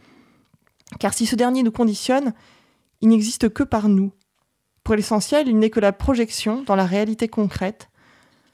[1.00, 2.34] Car si ce dernier nous conditionne,
[3.02, 4.12] il n'existe que par nous.
[4.86, 7.90] Pour l'essentiel, il n'est que la projection, dans la réalité concrète,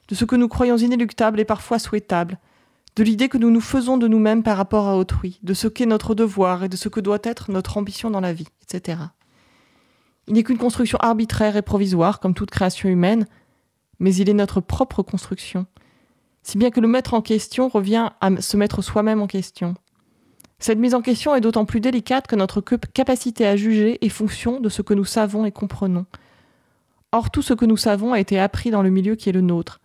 [0.07, 2.39] de ce que nous croyons inéluctable et parfois souhaitable,
[2.95, 5.85] de l'idée que nous nous faisons de nous-mêmes par rapport à autrui, de ce qu'est
[5.85, 8.99] notre devoir et de ce que doit être notre ambition dans la vie, etc.
[10.25, 13.27] Il n'est qu'une construction arbitraire et provisoire, comme toute création humaine,
[13.99, 15.65] mais il est notre propre construction,
[16.43, 19.75] si bien que le mettre en question revient à se mettre soi-même en question.
[20.59, 24.61] Cette mise en question est d'autant plus délicate que notre capacité à juger est fonction
[24.61, 26.05] de ce que nous savons et comprenons.
[27.11, 29.41] Or, tout ce que nous savons a été appris dans le milieu qui est le
[29.41, 29.79] nôtre.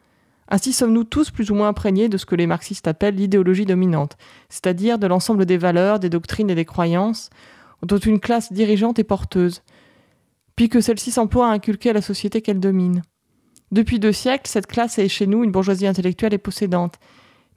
[0.48, 4.16] Ainsi sommes-nous tous plus ou moins imprégnés de ce que les marxistes appellent l'idéologie dominante,
[4.48, 7.30] c'est-à-dire de l'ensemble des valeurs, des doctrines et des croyances
[7.82, 9.62] dont une classe dirigeante est porteuse,
[10.54, 13.02] puis que celle-ci s'emploie à inculquer à la société qu'elle domine.
[13.72, 16.94] Depuis deux siècles, cette classe est chez nous une bourgeoisie intellectuelle et possédante,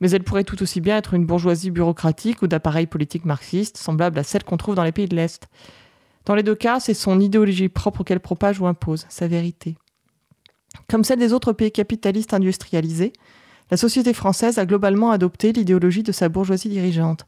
[0.02, 4.18] mais elle pourrait tout aussi bien être une bourgeoisie bureaucratique ou d'appareil politique marxiste, semblable
[4.18, 5.48] à celle qu'on trouve dans les pays de l'Est.
[6.30, 9.80] Dans les deux cas, c'est son idéologie propre qu'elle propage ou impose, sa vérité.
[10.88, 13.14] Comme celle des autres pays capitalistes industrialisés,
[13.72, 17.26] la société française a globalement adopté l'idéologie de sa bourgeoisie dirigeante.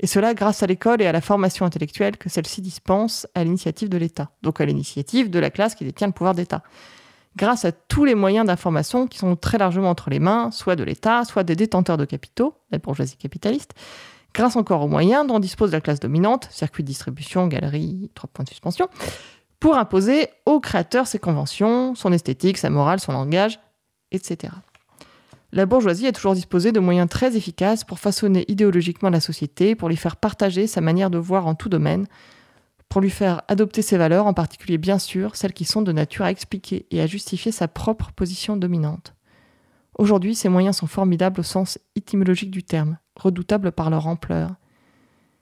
[0.00, 3.88] Et cela grâce à l'école et à la formation intellectuelle que celle-ci dispense à l'initiative
[3.88, 6.62] de l'État, donc à l'initiative de la classe qui détient le pouvoir d'État
[7.36, 10.84] grâce à tous les moyens d'information qui sont très largement entre les mains, soit de
[10.84, 13.74] l'État, soit des détenteurs de capitaux, la bourgeoisie capitaliste,
[14.36, 18.44] grâce encore aux moyens dont dispose la classe dominante, circuit de distribution, galerie, trois points
[18.44, 18.88] de suspension,
[19.60, 23.58] pour imposer aux créateurs ses conventions, son esthétique, sa morale, son langage,
[24.12, 24.52] etc.
[25.52, 29.88] La bourgeoisie est toujours disposée de moyens très efficaces pour façonner idéologiquement la société, pour
[29.88, 32.06] lui faire partager sa manière de voir en tout domaine,
[32.90, 36.26] pour lui faire adopter ses valeurs, en particulier bien sûr celles qui sont de nature
[36.26, 39.15] à expliquer et à justifier sa propre position dominante.
[39.98, 44.54] Aujourd'hui, ces moyens sont formidables au sens étymologique du terme, redoutables par leur ampleur,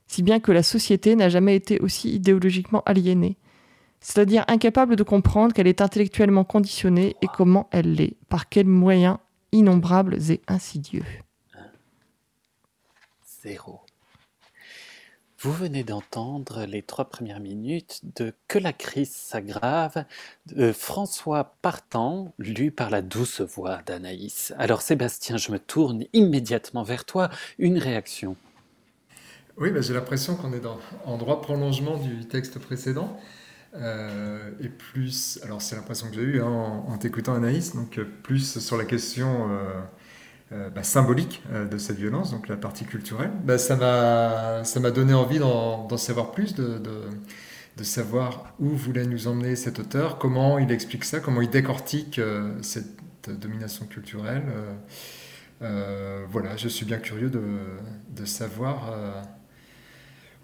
[0.06, 3.36] si bien que la société n'a jamais été aussi idéologiquement aliénée,
[4.00, 9.18] c'est-à-dire incapable de comprendre qu'elle est intellectuellement conditionnée et comment elle l'est, par quels moyens
[9.50, 11.04] innombrables et insidieux.
[13.42, 13.83] Zéro.
[15.44, 20.07] Vous venez d'entendre les trois premières minutes de Que la crise s'aggrave
[20.46, 24.54] de François Partant, lu par la douce voix d'Anaïs.
[24.57, 27.28] Alors Sébastien, je me tourne immédiatement vers toi.
[27.59, 28.37] Une réaction
[29.59, 33.14] Oui, bah, j'ai l'impression qu'on est dans, en droit prolongement du texte précédent.
[33.74, 36.46] Euh, et plus, alors c'est l'impression que j'ai eue hein,
[36.88, 39.50] en, t'écoutant Anaïs, donc euh, plus sur la question...
[39.50, 39.80] Euh,
[40.52, 45.14] euh, bah, symbolique euh, de cette violence, donc la partie culturelle, bah, ça m'a donné
[45.14, 46.78] envie d'en savoir plus, de,
[47.78, 52.18] de, savoir où voulait nous emmener cet auteur, comment il explique ça, comment il décortique
[52.18, 54.44] euh, cette domination culturelle.
[55.61, 57.40] voilà, je suis bien curieux de,
[58.14, 58.94] de savoir,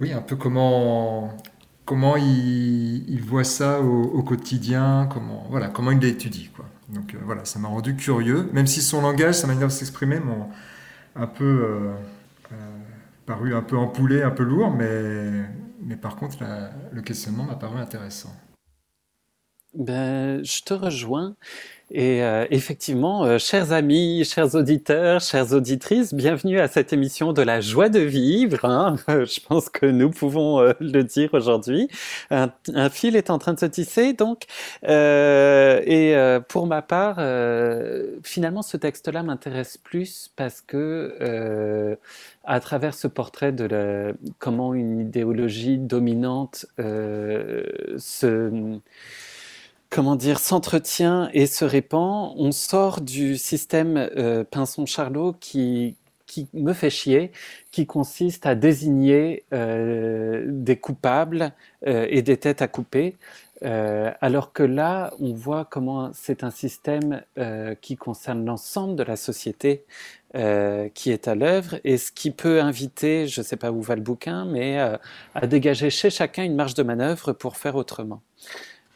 [0.01, 1.37] oui, un peu comment,
[1.85, 6.65] comment il, voit ça au, au, quotidien, comment, voilà, comment il l'étudie, quoi.
[6.93, 10.19] Donc euh, voilà, ça m'a rendu curieux, même si son langage, sa manière de s'exprimer
[10.19, 10.49] m'ont
[11.15, 11.95] un peu euh,
[12.53, 12.57] euh,
[13.27, 15.45] paru un peu empoulé, un peu lourd, mais,
[15.81, 16.39] mais par contre,
[16.93, 18.35] le questionnement m'a paru intéressant.
[19.75, 21.37] Ben, je te rejoins.
[21.93, 27.43] Et euh, effectivement, euh, chers amis, chers auditeurs, chères auditrices, bienvenue à cette émission de
[27.43, 28.65] la joie de vivre.
[28.65, 28.95] Hein.
[29.09, 31.89] Je pense que nous pouvons euh, le dire aujourd'hui.
[32.31, 34.45] Un, un, fil est en train de se tisser, donc.
[34.85, 37.17] et pour ma part,
[38.23, 41.99] finalement, ce texte-là m'intéresse plus parce que
[42.45, 48.79] à travers ce portrait de la, comment une idéologie dominante se
[49.91, 52.33] comment dire, s'entretient et se répand.
[52.37, 57.33] On sort du système euh, Pinson-Charlot qui, qui me fait chier,
[57.73, 61.53] qui consiste à désigner euh, des coupables
[61.87, 63.17] euh, et des têtes à couper.
[63.63, 69.03] Euh, alors que là, on voit comment c'est un système euh, qui concerne l'ensemble de
[69.03, 69.85] la société
[70.35, 73.83] euh, qui est à l'œuvre et ce qui peut inviter, je ne sais pas où
[73.83, 74.79] va le bouquin, mais
[75.35, 78.23] à dégager chez chacun une marge de manœuvre pour faire autrement.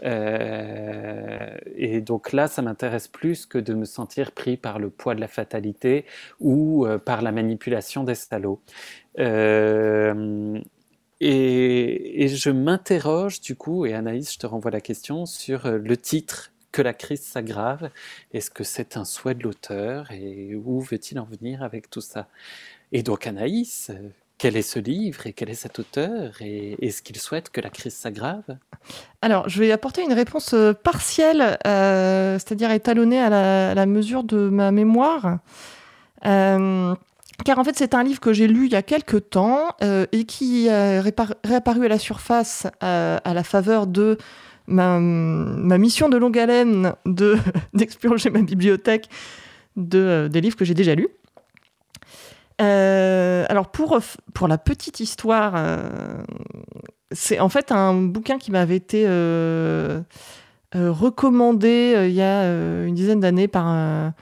[0.02, 5.14] Euh, et donc là, ça m'intéresse plus que de me sentir pris par le poids
[5.14, 6.04] de la fatalité
[6.40, 8.14] ou euh, par la manipulation des.
[9.18, 10.61] Euh,
[11.20, 15.96] et, et, je m'interroge du coup, et Anaïs, je te renvoie la question, sur le
[15.96, 17.90] titre que la crise s'aggrave
[18.33, 22.28] Est-ce que c'est un souhait de l'auteur et où veut-il en venir avec tout ça?
[22.92, 23.92] Et donc Anaïs,
[24.38, 27.70] quel est ce livre et quel est cet auteur et est-ce qu'il souhaite que la
[27.70, 28.59] crise s'aggrave?
[29.23, 34.49] Alors, je vais apporter une réponse euh, partielle, euh, c'est-à-dire étalonnée à la, mesure de
[34.49, 35.38] ma mémoire.
[36.27, 36.94] Euh,
[37.44, 40.25] car en fait, c'est un livre que j'ai lu il y a quelques temps et
[40.25, 44.18] qui est réapparu à la surface à, la faveur de
[44.66, 46.94] ma, mission de longue haleine
[47.75, 49.09] d'expurger ma bibliothèque
[49.77, 51.09] de, des livres que j'ai déjà lus.
[52.61, 53.99] Euh, alors pour,
[54.33, 56.23] pour la petite histoire, euh,
[57.11, 60.03] c'est en fait un bouquin qui m'avait été euh,
[60.73, 62.45] recommandé il y a
[62.85, 64.12] une dizaine d'années par un,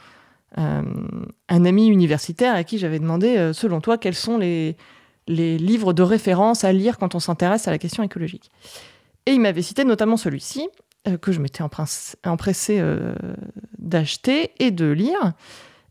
[1.49, 4.77] ami universitaire à qui j'avais demandé, selon toi, quels sont les,
[5.29, 8.51] les livres de référence à lire quand on s'intéresse à la question écologique.
[9.25, 10.68] Et il m'avait cité notamment celui-ci,
[11.21, 11.62] que je m'étais
[12.25, 12.83] empressé
[13.79, 15.33] d'acheter et de lire.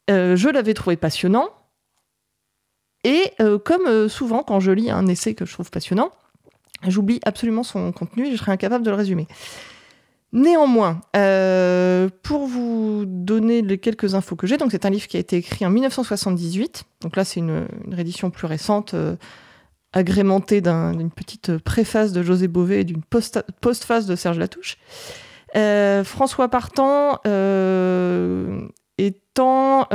[0.09, 1.49] je l'avais trouvé passionnant
[3.03, 6.11] et euh, comme euh, souvent, quand je lis un essai que je trouve passionnant,
[6.87, 9.27] j'oublie absolument son contenu et je serai incapable de le résumer.
[10.33, 15.17] Néanmoins, euh, pour vous donner les quelques infos que j'ai, donc c'est un livre qui
[15.17, 16.83] a été écrit en 1978.
[17.01, 18.95] Donc là, c'est une, réédition plus récente,
[19.91, 24.77] agrémentée d'une petite préface de José Bové et d'une postface de Serge Latouche.
[26.05, 27.19] François Partant
[28.97, 29.89] étant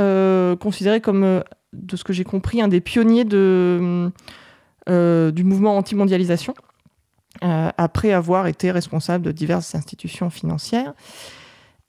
[0.59, 1.41] considéré comme
[1.77, 4.11] de ce que j'ai compris, un des pionniers de,
[4.89, 6.53] euh, du mouvement anti-mondialisation,
[7.43, 10.93] euh, après avoir été responsable de diverses institutions financières.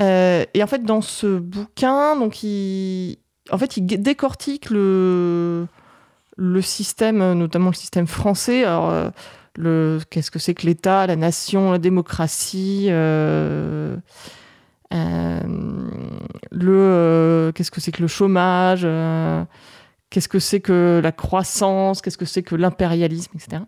[0.00, 3.18] Euh, et en fait, dans ce bouquin, donc, il,
[3.50, 5.66] en fait, il décortique le,
[6.36, 8.64] le système, notamment le système français.
[8.64, 9.10] Alors,
[9.56, 12.88] le, qu'est-ce que c'est que l'État, la nation, la démocratie
[16.50, 18.86] le qu'est-ce que c'est que le chômage
[20.10, 23.62] qu'est-ce que c'est que la croissance, qu'est-ce que c'est que l'impérialisme, etc.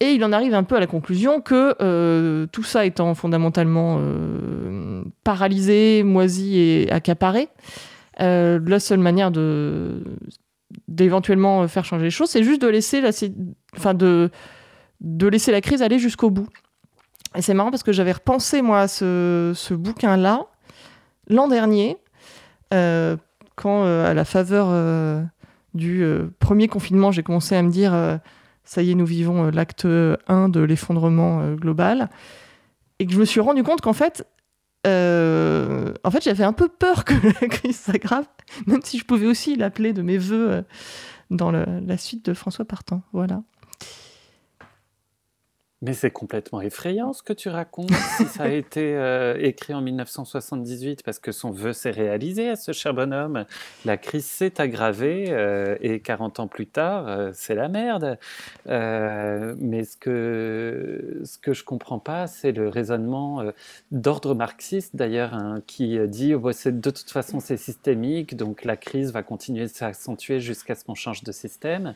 [0.00, 3.96] Et il en arrive un peu à la conclusion que euh, tout ça étant fondamentalement
[3.98, 7.48] euh, paralysé, moisi et accaparé,
[8.20, 10.04] euh, la seule manière de
[10.86, 13.10] d'éventuellement faire changer les choses, c'est juste de laisser la,
[15.62, 16.48] crise aller jusqu'au bout.
[17.34, 20.46] Et c'est marrant parce que j'avais repensé moi à ce, ce bouquin-là
[21.28, 21.96] l'an dernier,
[22.70, 24.68] quand à la faveur
[25.74, 28.16] du euh, premier confinement, j'ai commencé à me dire euh,
[28.64, 32.10] ça y est, nous vivons euh, l'acte 1 de l'effondrement global.
[32.98, 34.26] Et que je me suis rendu compte qu'en fait,
[34.84, 38.26] en fait, j'avais un peu peur que la crise s'aggrave,
[38.66, 40.64] même si je pouvais aussi l'appeler de mes voeux
[41.30, 43.02] dans la suite de François Partant.
[43.12, 43.42] Voilà.
[45.80, 47.90] Mais c'est complètement effrayant ce que tu racontes.
[48.16, 52.56] si ça a été euh, écrit en 1978 parce que son vœu s'est réalisé à
[52.56, 53.44] ce cher bonhomme,
[53.84, 58.18] la crise s'est aggravée euh, et 40 ans plus tard, euh, c'est la merde.
[58.66, 63.44] mais ce que, ce que je comprends pas, c'est le raisonnement
[63.92, 69.12] d'ordre marxiste d'ailleurs, hein, qui dit oh, de toute façon c'est systémique, donc la crise
[69.12, 71.94] va continuer de s'accentuer jusqu'à ce qu'on change de système.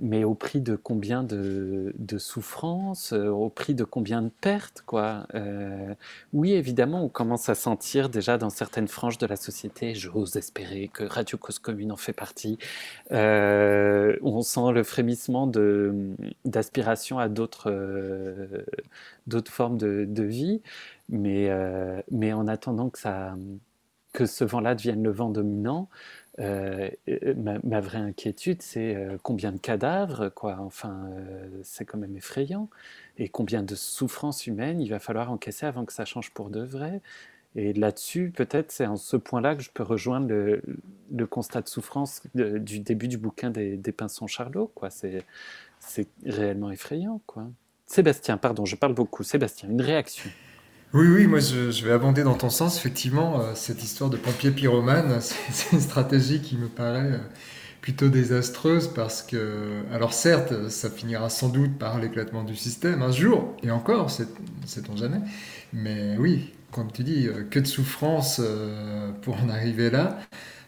[0.00, 4.82] mais au prix de combien de, de souffrance, euh, au prix de combien de pertes,
[4.84, 5.26] quoi.
[5.34, 5.94] Euh,
[6.32, 10.88] oui, évidemment, on commence à sentir déjà dans certaines franges de la société, j'ose espérer
[10.88, 12.58] que Radio Cause Commune en fait partie,
[13.12, 15.46] euh, on sent le frémissement
[16.44, 17.70] d'aspiration à d'autres
[19.26, 20.62] d'autres formes de, de, vie,
[21.08, 21.50] mais,
[22.10, 23.36] mais en attendant que, ça,
[24.12, 25.88] que ce vent-là devienne le vent dominant,
[26.40, 26.90] euh,
[27.36, 30.56] ma, vraie inquiétude, c'est euh, combien de cadavres, quoi.
[30.60, 32.68] Enfin, euh, c'est quand même effrayant.
[33.18, 36.60] Et combien de souffrances humaines il va falloir encaisser avant que ça change pour de
[36.60, 37.00] vrai.
[37.56, 42.22] Et là-dessus, peut-être, c'est en ce point-là que je peux rejoindre le, constat de souffrance
[42.34, 44.90] du début du bouquin des, des Pinsons Charlot, quoi.
[44.90, 45.24] C'est
[46.26, 47.46] réellement effrayant, quoi.
[47.86, 49.22] Sébastien, pardon, je parle beaucoup.
[49.22, 50.28] Sébastien, une réaction.
[50.94, 52.78] Oui, oui, moi je, vais abonder dans ton sens.
[52.78, 57.18] Effectivement, euh, cette histoire de pompier pyromane, c'est une stratégie qui me paraît euh,
[57.80, 63.10] plutôt désastreuse parce que, alors certes, ça finira sans doute par l'éclatement du système un
[63.10, 65.18] jour, et encore, sait-on jamais.
[65.72, 68.40] Mais oui, comme tu dis, euh, que de souffrance
[69.22, 70.20] pour en arriver là.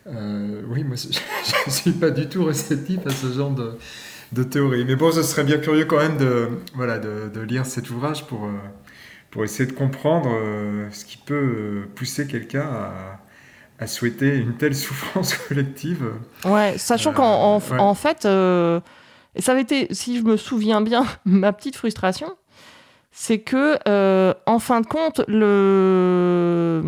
[0.07, 4.85] oui, moi je ne suis pas du tout réceptif à ce genre de, théorie.
[4.85, 8.51] Mais bon, ce serait bien curieux quand même de, voilà, de lire cet ouvrage pour
[9.37, 12.67] pour essayer de comprendre euh, ce qui peut euh, pousser quelqu'un
[13.79, 16.07] à, souhaiter une telle souffrance collective.
[16.47, 18.81] Ouais, sachant qu'en en, fait, euh,
[19.39, 22.35] ça avait été, si je me souviens bien, ma petite frustration,
[23.13, 23.77] c'est que,
[24.47, 26.81] en fin de compte, le,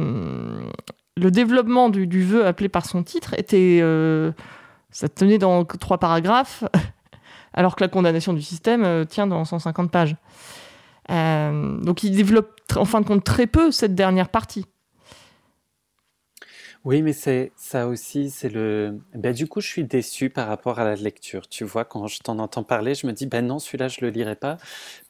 [1.19, 3.85] le développement du, du, vœu appelé par son titre était.
[4.91, 6.65] ça tenait dans trois paragraphes,
[7.53, 10.17] alors que la condamnation du système tient dans 150 pages.
[11.09, 14.67] Donc il développe en fin de compte très peu cette dernière partie.
[16.85, 18.99] Oui, mais c'est ça aussi, c'est le.
[19.15, 21.49] Ben, du coup, je suis déçu par rapport à la lecture.
[21.49, 24.11] Tu vois, quand je t'en entends parler, je me dis, ben non, celui-là, je le
[24.11, 24.59] lirai pas.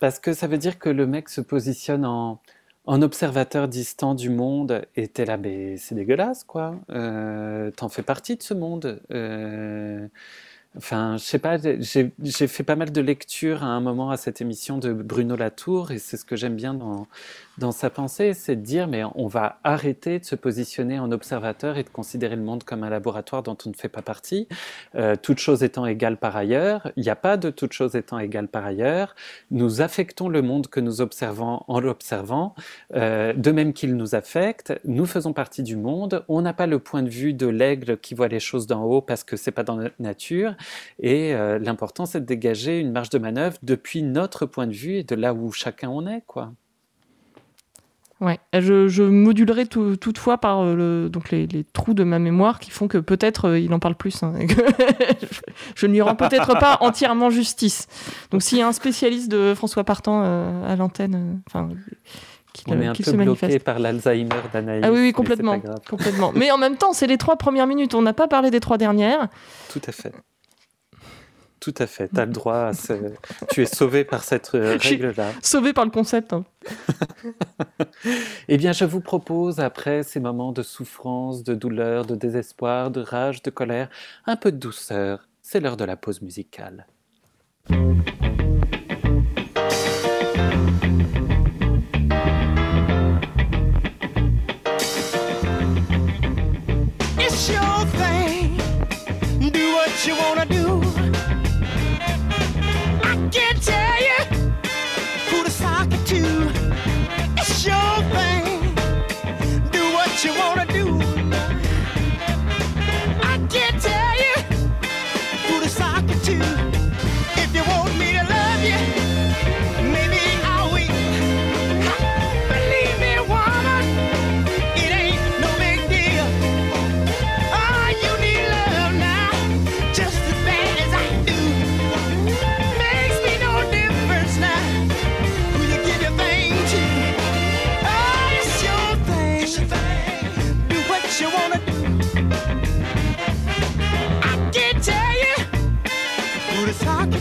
[0.00, 2.40] Parce que ça veut dire que le mec se positionne en,
[2.86, 6.74] en observateur distant du monde et t'es là, ben c'est dégueulasse, quoi.
[6.90, 9.02] Euh, T'en fais partie de ce monde.
[9.12, 10.08] Euh,
[10.76, 14.40] Enfin, je sais pas, j'ai fait pas mal de lectures à un moment à cette
[14.40, 17.08] émission de Bruno Latour, et c'est ce que j'aime bien dans,
[17.58, 21.76] dans sa pensée, c'est de dire, mais on va arrêter de se positionner en observateur
[21.76, 24.48] et de considérer le monde comme un laboratoire dont on ne fait pas partie,
[24.94, 26.92] euh, toute chose étant égale par ailleurs.
[26.96, 29.16] Il n'y a pas de toute chose étant égale par ailleurs.
[29.50, 32.54] Nous affectons le monde que nous observons en l'observant,
[32.94, 34.72] euh, de même qu'il nous affecte.
[34.84, 36.24] Nous faisons partie du monde.
[36.28, 39.02] On n'a pas le point de vue de l'aigle qui voit les choses d'en haut
[39.02, 40.54] parce que c'est pas dans notre nature.
[41.00, 44.98] Et euh, l'important, c'est de dégager une marge de manœuvre depuis notre point de vue
[44.98, 46.52] et de là où chacun en est, quoi.
[48.20, 52.58] Ouais, je, je modulerai toutefois par euh, le, donc les, les, trous de ma mémoire
[52.58, 54.24] qui font que peut-être euh, il en parle plus.
[54.24, 54.32] Hein,
[55.76, 57.86] je ne lui rends peut-être pas entièrement justice.
[58.32, 61.68] Donc s'il y a un spécialiste de François Partant à l'antenne, enfin.
[62.66, 64.82] On est un peu bloqué par l'Alzheimer d'Anaïs.
[64.84, 66.32] Ah oui, oui complètement, mais complètement.
[66.34, 67.94] Mais en même temps, c'est les trois premières minutes.
[67.94, 69.28] On n'a pas parlé des trois dernières.
[69.72, 70.12] Tout à fait.
[71.60, 72.72] Tout à fait, tu as le droit à
[73.50, 75.32] Tu es sauvé par cette euh, règle-là.
[75.42, 76.32] Sauvé par le concept.
[76.32, 76.44] Hein.
[78.48, 83.00] eh bien, je vous propose, après ces moments de souffrance, de douleur, de désespoir, de
[83.00, 83.88] rage, de colère,
[84.26, 85.28] un peu de douceur.
[85.42, 86.86] C'est l'heure de la pause musicale.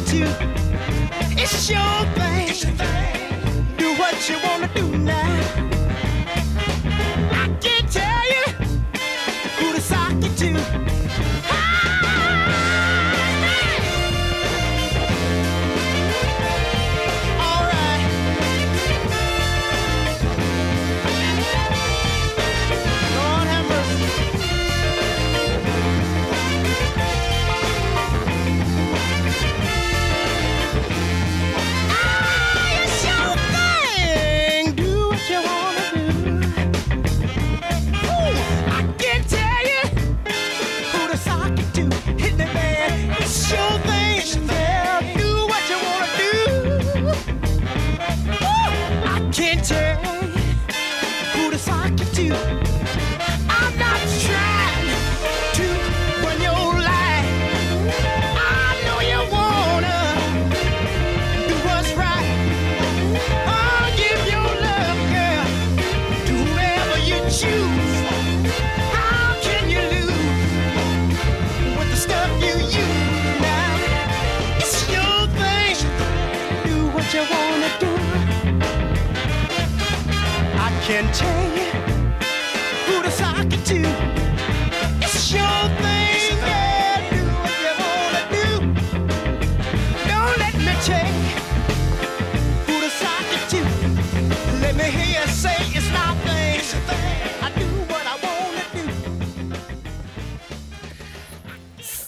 [0.10, 2.17] It's your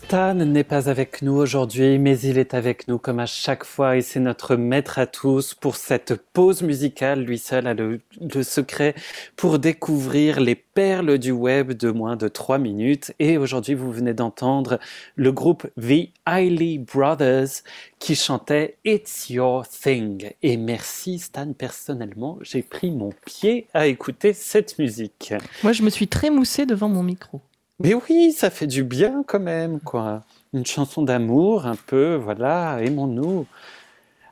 [0.10, 3.96] Stan n'est pas avec nous aujourd'hui, mais il est avec nous comme à chaque fois
[3.96, 7.22] et c'est notre maître à tous pour cette pause musicale.
[7.22, 8.02] Lui seul a le,
[8.42, 8.96] secret
[9.36, 13.14] pour découvrir les perles du web de moins de 3 minutes.
[13.20, 14.80] Et aujourd'hui, vous venez d'entendre
[15.16, 17.62] le groupe The Eiley Brothers
[18.00, 20.32] qui chantait It's Your Thing.
[20.42, 25.36] Et merci Stan, personnellement, j'ai pris mon pied à écouter cette musique.
[25.62, 27.42] Moi, je me suis très moussé devant mon micro.
[27.80, 30.24] Mais oui, ça fait du bien quand même, quoi.
[30.54, 33.48] Une chanson d'amour, un peu, voilà, aimons-nous.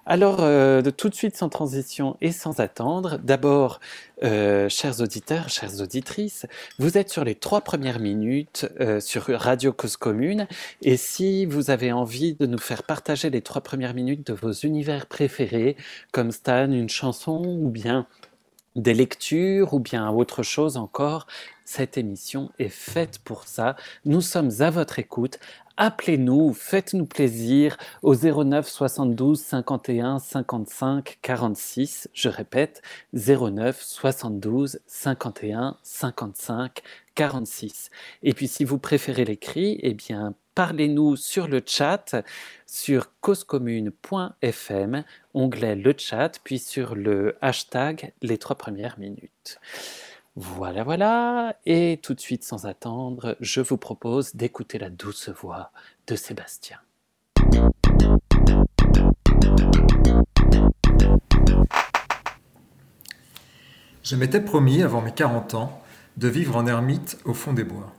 [0.06, 3.80] Alors, euh, de tout de suite, sans transition et sans attendre, d'abord,
[4.24, 6.45] euh, chers auditeurs, chères auditrices,
[6.80, 10.48] vous êtes sur les trois premières minutes euh, sur Radio Cause Commune,
[10.82, 14.52] et si vous avez envie de nous faire partager les trois premières minutes de vos
[14.52, 15.76] univers préférés,
[16.14, 18.08] comme Stan, une chanson, ou bien
[18.78, 21.28] des lectures, ou bien autre chose encore,
[21.68, 23.76] cette émission est faite pour ça.
[24.05, 25.38] Nous sommes à votre écoute.
[25.76, 32.09] Appelez-nous, faites-nous plaisir au 09 72 51 55 46.
[32.13, 32.82] Je répète,
[33.13, 36.82] 09 72 51 55
[37.15, 37.91] 46.
[38.24, 42.15] Et puis si vous préférez l'écrit, eh bien parlez-nous sur le chat
[42.65, 45.03] sur causecommune.fm,
[45.34, 49.59] onglet le chat, puis sur le hashtag les trois premières minutes.
[50.40, 51.56] Voilà, voilà.
[51.66, 55.72] Et tout de suite, sans attendre, je vous propose d'écouter la douce voix
[56.06, 56.78] de Sébastien.
[64.04, 65.82] Je m'étais promis, avant mes 40 ans,
[66.18, 67.92] de vivre en ermite au fond des bois.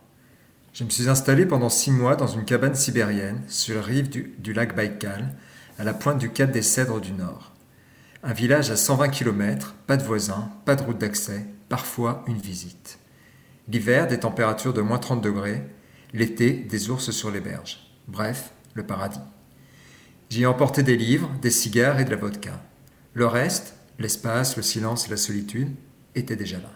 [0.73, 4.53] Je me suis installé pendant six mois dans une cabane sibérienne sur la rive du,
[4.53, 5.35] lac Baïkal,
[5.77, 7.53] à la pointe du cap des Cèdres du Nord.
[8.23, 12.99] Un village à 120 km, pas de voisins, pas de route d'accès, parfois une visite.
[13.69, 15.63] L'hiver, des températures de moins 30 degrés,
[16.13, 17.93] l'été, des ours sur les berges.
[18.07, 19.21] Bref, le paradis.
[20.31, 22.63] J'y ai emporté des livres, des cigares et de la vodka.
[23.15, 25.75] Le reste, l'espace, le silence et la solitude,
[26.15, 26.73] étaient déjà là.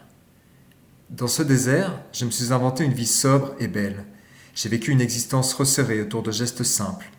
[1.11, 4.05] Dans ce désert, je me suis inventé une vie sobre et belle.
[4.55, 7.11] J'ai vécu une existence resserrée autour de gestes simples.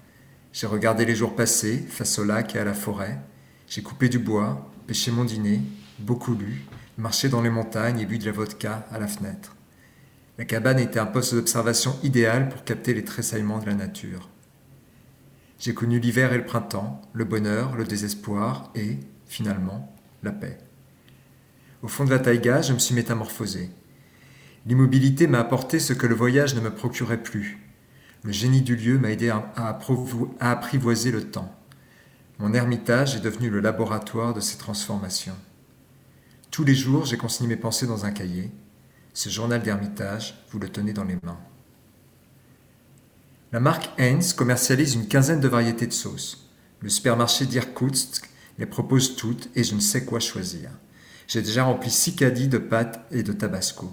[0.51, 3.19] J'ai regardé les jours passés face au lac et à la forêt.
[3.67, 5.61] J'ai coupé du bois, pêché mon dîner,
[5.99, 6.65] beaucoup lu,
[6.97, 9.55] marché dans les montagnes et bu de la vodka à la fenêtre.
[10.37, 14.29] La cabane était un poste d'observation idéal pour capter les tressaillements de la nature.
[15.59, 20.57] J'ai connu l'hiver et le printemps, le bonheur, le désespoir et, finalement, la paix.
[21.81, 23.69] Au fond de la taïga, je me suis métamorphosé.
[24.65, 27.59] L'immobilité m'a apporté ce que le voyage ne me procurait plus.
[28.23, 29.79] Le génie du lieu m'a aidé à, à
[30.51, 31.53] apprivoiser le temps.
[32.39, 35.35] Mon ermitage est devenu le laboratoire de ces transformations.
[36.53, 38.51] Tous les jours, j'ai consigné mes pensées dans un cahier.
[39.15, 41.39] Ce journal d'ermitage, vous le tenez dans les mains.
[43.51, 46.47] La marque Heinz commercialise une quinzaine de variétés de sauces.
[46.79, 48.29] Le supermarché d'Irkoutsk
[48.59, 50.69] les propose toutes et je ne sais quoi choisir.
[51.27, 53.91] J'ai déjà rempli six caddies de pâtes et de tabasco.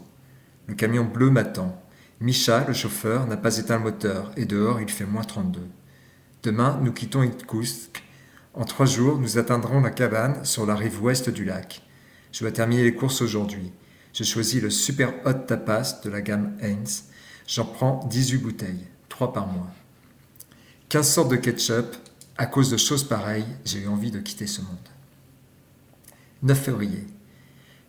[0.66, 1.82] Le camion bleu m'attend.
[2.20, 5.62] Micha, le chauffeur, n'a pas éteint le moteur et dehors il fait moins 32.
[6.42, 8.04] Demain, nous quittons Irkoutsk.
[8.52, 11.86] En trois jours, nous atteindrons la cabane sur la rive ouest du lac.
[12.32, 13.72] Je dois terminer les courses aujourd'hui.
[14.12, 17.04] J'ai choisi le super hot tapas de la gamme Heinz.
[17.46, 19.70] J'en prends 18 bouteilles, 3 par mois.
[20.88, 21.96] 15 sortes de ketchup.
[22.38, 24.76] À cause de choses pareilles, j'ai eu envie de quitter ce monde.
[26.42, 27.06] 9 février.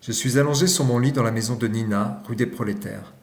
[0.01, 3.13] Je suis allongé sur mon lit dans la maison de Nina, rue des Prolétaires.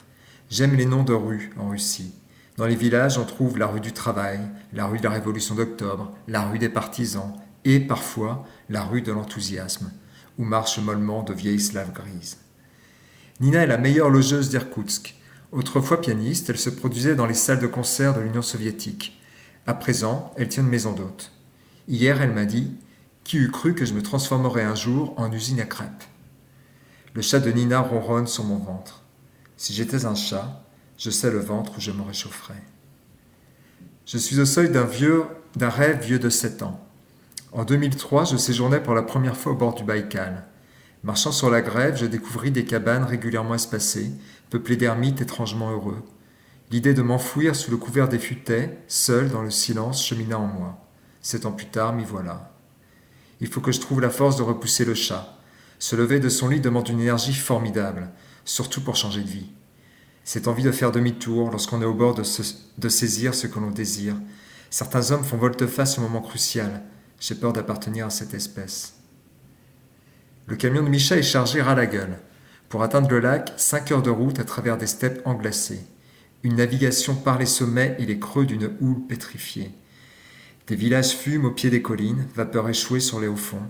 [0.48, 2.14] J'aime les noms de rues en Russie.
[2.56, 4.40] Dans les villages, on trouve la rue du Travail,
[4.72, 9.12] la rue de la Révolution d'Octobre, la rue des Partisans et parfois la rue de
[9.12, 9.92] l'Enthousiasme
[10.38, 12.38] où marchent mollement de vieilles slaves grises.
[13.40, 15.14] Nina est la meilleure logeuse d'Irkoutsk.
[15.52, 19.20] Autrefois pianiste, elle se produisait dans les salles de concert de l'Union soviétique.
[19.66, 21.32] À présent, elle tient une maison d'hôte.
[21.88, 22.76] Hier, elle m'a dit
[23.24, 26.04] Qui eût cru que je me transformerais un jour en usine à crêpes?
[27.14, 29.02] Le chat de Nina ronronne sur mon ventre.
[29.56, 30.62] Si j'étais un chat,
[30.98, 32.62] je sais le ventre où je me réchaufferais.
[34.04, 35.24] Je suis au seuil d'un vieux,
[35.56, 36.87] d'un rêve vieux de sept ans.
[37.58, 40.46] En 2003, je séjournais pour la première fois au bord du Baïkal.
[41.02, 44.12] Marchant sur la grève, je découvris des cabanes régulièrement espacées,
[44.48, 46.04] peuplées d'ermites étrangement heureux.
[46.70, 50.78] L'idée de m'enfouir sous le couvert des futaies, seul dans le silence, chemina en moi.
[51.20, 52.54] Sept ans plus tard, m'y voilà.
[53.40, 55.36] Il faut que je trouve la force de repousser le chat.
[55.80, 58.10] Se lever de son lit demande une énergie formidable,
[58.44, 59.50] surtout pour changer de vie.
[60.22, 62.22] Cette envie de faire demi-tour lorsqu'on est au bord de,
[62.78, 64.14] de saisir ce que l'on désire.
[64.70, 66.84] Certains hommes font volte-face au moment crucial,
[67.20, 68.94] j'ai peur d'appartenir à cette espèce.
[70.46, 72.18] Le camion de Micha est chargé ras la gueule.
[72.68, 75.86] Pour atteindre le lac, cinq heures de route à travers des steppes englacées.
[76.44, 79.72] une navigation par les sommets et les creux d'une houle pétrifiée.
[80.68, 83.68] Des villages fument au pied des collines, vapeur échouée sur les hauts fonds.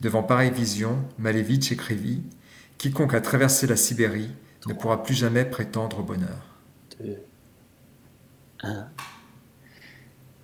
[0.00, 2.22] Devant pareille vision, Malevitch écrivit
[2.78, 4.30] Quiconque a traversé la Sibérie
[4.66, 6.56] ne pourra plus jamais prétendre au bonheur.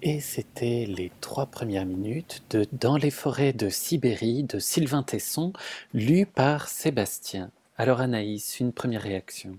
[0.06, 5.54] Et c'était les trois premières minutes de Dans les forêts de Sibérie de Sylvain Tesson,
[5.94, 7.50] lu par Sébastien.
[7.78, 9.56] Alors Anaïs, une première réaction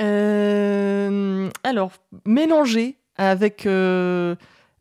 [0.00, 1.92] euh, Alors,
[2.24, 4.36] mélangé avec euh,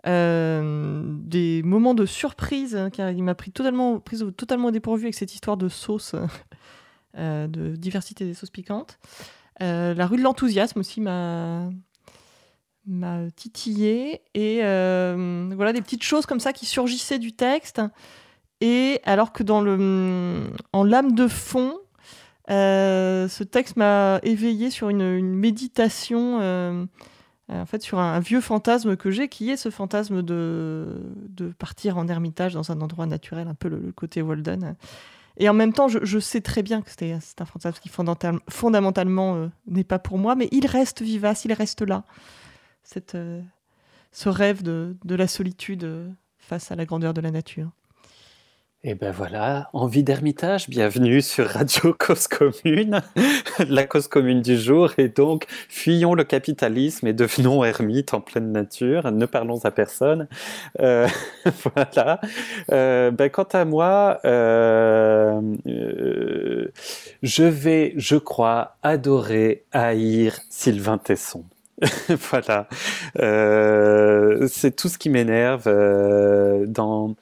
[0.07, 5.15] euh, des moments de surprise, hein, car il m'a pris totalement, prise totalement dépourvu avec
[5.15, 6.15] cette histoire de sauce,
[7.17, 8.99] de diversité des sauces piquantes.
[9.59, 11.69] La rue de l'enthousiasme aussi m'a
[12.87, 17.81] m'a titillé et voilà des petites choses comme ça qui surgissaient du texte
[18.61, 21.77] et alors que dans le en lame de fond
[22.47, 26.39] ce texte m'a éveillé sur une, méditation
[27.51, 31.49] euh, en fait, sur un, vieux fantasme que j'ai, qui est ce fantasme de, de
[31.49, 34.75] partir en ermitage dans un endroit naturel, un peu le, côté Walden.
[35.37, 39.47] Et en même temps, je, sais très bien que c'est un fantasme qui fondamentalement euh,
[39.67, 42.03] n'est pas pour moi, mais il reste vivace, il reste là.
[42.85, 43.41] Cette, euh,
[44.11, 47.71] ce rêve de, de la solitude face à la grandeur de la nature.
[48.87, 53.01] Et ben voilà, envie d'ermitage, bienvenue sur Radio Cause Commune,
[53.67, 54.91] la cause commune du jour.
[54.99, 60.27] Et donc, fuyons le capitalisme et devenons ermites en pleine nature, ne parlons à personne.
[60.81, 61.07] Euh,
[61.63, 62.21] voilà.
[62.71, 66.71] Euh, ben, quant à moi, euh, euh,
[67.23, 71.43] je vais, je crois, adorer, haïr Sylvain Tesson.
[72.31, 72.67] voilà,
[73.19, 77.15] euh, c'est tout ce qui m'énerve euh, dans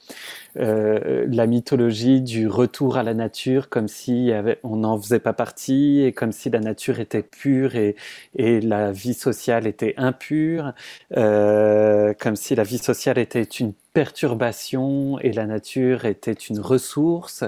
[0.56, 4.30] euh, la mythologie du retour à la nature, comme si
[4.62, 7.96] on n'en faisait pas partie et comme si la nature était pure et,
[8.34, 10.72] la vie sociale était impure,
[11.16, 17.44] euh, comme si la vie sociale était une perturbation et la nature était une ressource,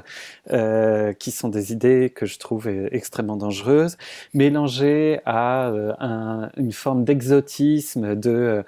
[0.53, 3.97] euh, qui sont des idées que je trouve extrêmement dangereuses,
[4.33, 8.65] mélangées à un, une forme d'exotisme de,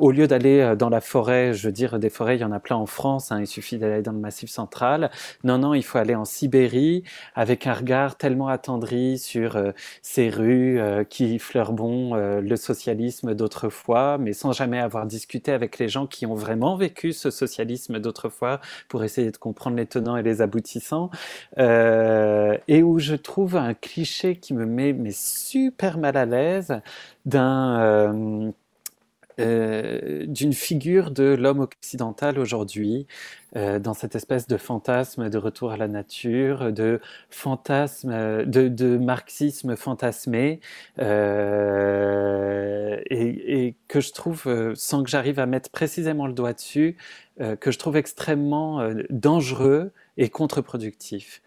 [0.00, 2.60] au lieu d'aller dans la forêt, je veux dire, des forêts, il y en a
[2.60, 5.10] plein en France, hein, il suffit d'aller dans le Massif central.
[5.44, 7.04] Non, non, il faut aller en Sibérie
[7.34, 9.60] avec un regard tellement attendri sur
[10.02, 15.88] ces rues qui fleurent bon le socialisme d'autrefois, mais sans jamais avoir discuté avec les
[15.88, 20.22] gens qui ont vraiment vécu ce socialisme d'autrefois pour essayer de comprendre les tenants et
[20.22, 21.10] les aboutissants,
[21.58, 26.80] euh, et où je trouve un cliché qui me met mais super mal à l'aise
[27.24, 28.52] d'un
[29.40, 33.06] euh, d'une figure de l'homme occidental aujourd'hui,
[33.56, 39.76] euh, dans cette espèce de fantasme de retour à la nature, de fantasme, de, marxisme
[39.76, 40.60] fantasmé,
[41.00, 46.96] euh, et, et, que je trouve, sans que j'arrive à mettre précisément le doigt dessus,
[47.60, 51.42] que je trouve extrêmement dangereux et contre-productif.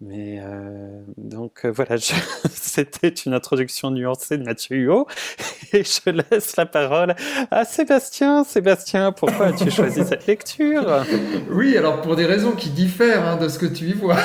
[0.00, 1.96] Mais euh, donc euh, voilà,
[2.52, 5.08] c'était une introduction nuancée de Mathieu Huot
[5.72, 7.16] et je laisse la parole
[7.50, 8.44] à Sébastien.
[8.44, 11.04] Sébastien, pourquoi as-tu choisi cette lecture?
[11.50, 14.18] Oui, alors pour des raisons qui diffèrent hein, de ce que tu y vois.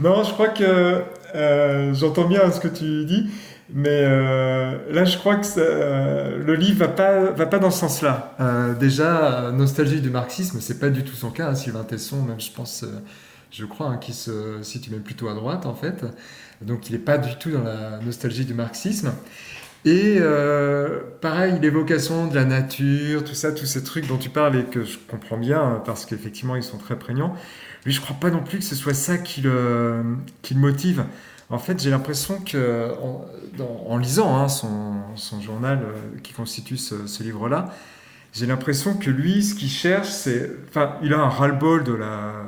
[0.00, 1.02] non, je crois que
[1.34, 3.28] euh, j'entends bien ce que tu dis,
[3.70, 8.34] mais là je crois que le livre va pas va pas dans ce sens-là.
[8.80, 11.48] Déjà, nostalgie du marxisme, c'est pas du tout son cas.
[11.48, 12.86] Hein, Sylvain Tesson, même je pense
[13.50, 16.04] je crois, hein, qui se situe même plutôt à droite en fait.
[16.62, 19.12] Donc il n'est pas du tout dans la nostalgie du marxisme.
[19.84, 24.56] Et euh, pareil, l'évocation de la nature, tout ça, tous ces trucs dont tu parles
[24.56, 27.34] et que je comprends bien parce qu'effectivement ils sont très prégnants.
[27.86, 30.02] Mais je crois pas non plus que ce soit ça qui le,
[30.54, 31.04] motive.
[31.50, 32.92] En fait, j'ai l'impression que,
[33.86, 37.72] en, lisant hein, son, son, journal euh, qui constitue ce, ce livre-là,
[38.34, 40.50] j'ai l'impression que lui, ce qu'il cherche, c'est.
[40.68, 42.44] Enfin, il a un ras-le-bol de la,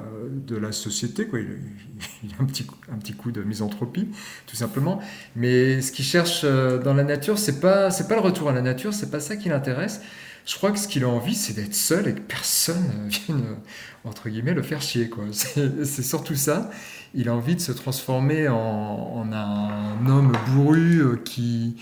[0.51, 1.39] de la société, quoi.
[1.41, 4.09] Il, a un petit, un petit coup de misanthropie,
[4.47, 5.01] tout simplement.
[5.37, 8.53] Mais ce qu'il cherche euh, dans la nature, c'est pas, c'est pas le retour à
[8.53, 10.01] la nature, c'est pas ça qui l'intéresse.
[10.47, 13.57] Je crois que ce qu'il a envie, c'est d'être seul et que personne vienne,
[14.05, 15.25] entre guillemets, le faire chier, quoi.
[15.33, 16.71] C'est surtout ça.
[17.15, 21.77] Il a envie de se transformer en, un homme bourru euh, qui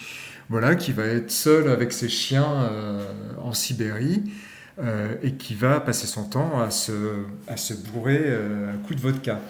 [0.51, 3.05] voilà, qui va être seul avec ses chiens euh,
[3.43, 4.23] en Sibérie
[4.81, 8.95] euh, et qui va passer son temps à se, à se bourrer euh, un coup
[8.95, 9.41] de vodka.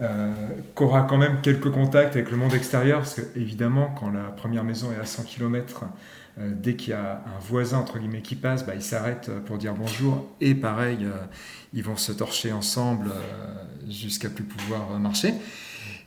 [0.00, 0.32] Euh,
[0.76, 4.62] qu'aura quand même quelques contacts avec le monde extérieur, parce que évidemment, quand la première
[4.62, 5.86] maison est à 100 km,
[6.38, 9.58] euh, dès qu'il y a un voisin entre guillemets qui passe, bah, il s'arrête pour
[9.58, 11.04] dire bonjour, et pareil,
[11.74, 13.10] ils vont se torcher ensemble
[13.88, 15.34] jusqu'à plus pouvoir marcher.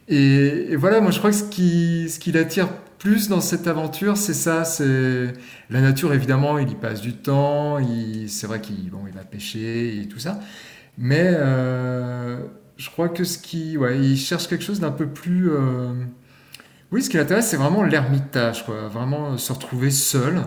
[0.08, 2.70] Et, et, voilà, moi je crois que ce qui, ce qui l'attire
[3.02, 5.34] plus dans cette aventure, c'est ça, c'est
[5.72, 7.80] la nature évidemment, il y passe du temps,
[8.28, 10.40] c'est vrai qu'il il va pêcher et tout ça,
[11.00, 12.38] mais euh,
[12.78, 15.94] je crois que ce qui, ouais, il cherche quelque chose d'un peu plus, euh,
[16.92, 20.44] oui, ce qui l'intéresse, c'est vraiment l'ermitage, quoi, vraiment se retrouver seul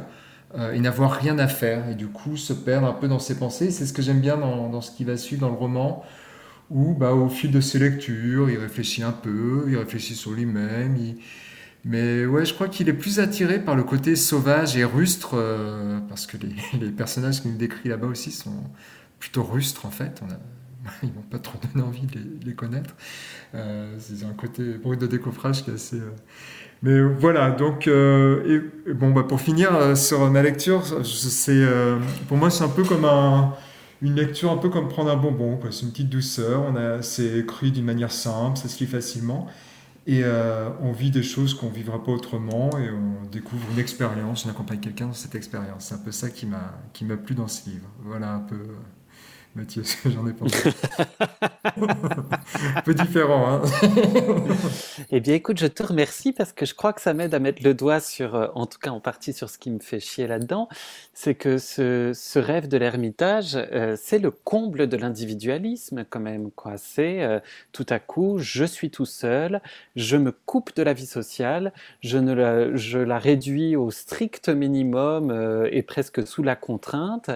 [0.57, 3.37] euh, et n'avoir rien à faire et du coup se perdre un peu dans ses
[3.37, 3.73] pensées.
[3.73, 6.05] C'est ce que j'aime bien dans, ce qui va suivre dans le roman,
[6.71, 10.97] où bah, au fil de ses lectures, il réfléchit un peu, il réfléchit sur lui-même,
[10.97, 11.17] il
[11.85, 16.01] mais ouais, je crois qu'il est plus attiré par le côté sauvage et rustre, euh,
[16.09, 18.65] parce que les, personnages qu'il nous décrit là-bas aussi sont
[19.19, 20.23] plutôt rustres en fait.
[21.03, 22.95] Ils m'ont pas trop donné envie de les, connaître.
[23.55, 25.97] Euh, c'est un côté bruit de décoffrage qui est assez.
[25.97, 26.11] Euh,
[26.83, 28.61] mais voilà, donc, et,
[28.93, 30.83] bon, bah, pour finir sur ma lecture,
[32.29, 33.55] pour moi, c'est un peu comme un,
[34.03, 35.59] une lecture, un peu comme prendre un bonbon.
[35.71, 39.49] C'est une petite douceur, on a, c'est écrit d'une manière simple, ça se lit facilement.
[40.07, 43.79] Et euh, on vit des choses qu'on ne vivra pas autrement et on découvre une
[43.79, 45.87] expérience, on accompagne quelqu'un dans cette expérience.
[45.87, 47.89] C'est un peu ça qui m'a, qui m'a plu dans ce livre.
[48.01, 48.61] Voilà un peu
[49.55, 50.71] Mathieu, j'en ai pensé.
[51.77, 53.47] un peu différent.
[53.47, 53.63] Hein
[55.11, 57.63] eh bien, écoute, je te remercie parce que je crois que ça m'aide à mettre
[57.63, 60.27] le doigt sur, euh, en tout cas en partie sur ce qui me fait chier
[60.27, 60.69] là-dedans.
[61.13, 66.51] C'est que ce, ce, rêve de l'ermitage, euh, c'est le comble de l'individualisme quand même.
[66.51, 66.77] Quoi.
[66.77, 67.39] C'est euh,
[67.71, 69.61] tout à coup, je suis tout seul,
[69.95, 74.49] je me coupe de la vie sociale, je, ne la, je la réduis au strict
[74.49, 75.33] minimum
[75.71, 77.31] et presque sous la contrainte.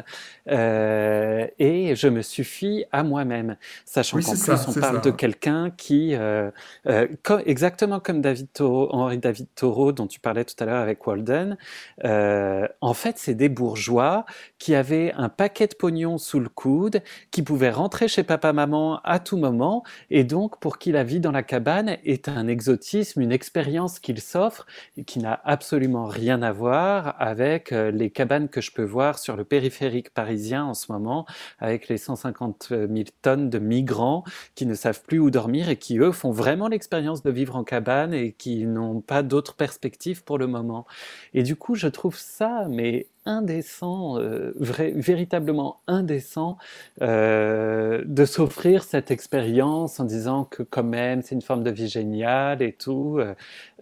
[0.48, 6.50] et je me suffis à moi-même, sachant qu'en plus on parle de quelqu'un qui, euh,
[6.86, 7.06] euh,
[7.46, 11.56] exactement comme David Henri David Thoreau dont tu parlais tout à l'heure avec Walden,
[12.04, 14.24] euh, en fait c'est des bourgeois
[14.58, 19.18] qui avaient un paquet de pognon sous le coude, qui pouvaient rentrer chez papa-maman à
[19.18, 23.32] tout moment, et donc pour qui la vie dans la cabane est un exotisme, une
[23.32, 28.72] expérience qu'il s'offre, et qui n'a absolument rien à voir avec les cabanes que je
[28.72, 31.26] peux voir sur le périphérique parisien en ce moment,
[31.58, 32.88] avec les 150 000
[33.22, 34.24] tonnes de migrants
[34.54, 37.64] qui ne savent plus où dormir et qui, eux, font vraiment l'expérience de vivre en
[37.64, 40.86] cabane et qui n'ont pas d'autres perspectives pour le moment.
[41.34, 46.56] Et du coup, je trouve ça, mais indécent, euh, véritablement indécent,
[47.02, 51.88] euh, de s'offrir cette expérience en disant que quand même c'est une forme de vie
[51.88, 53.20] géniale et tout.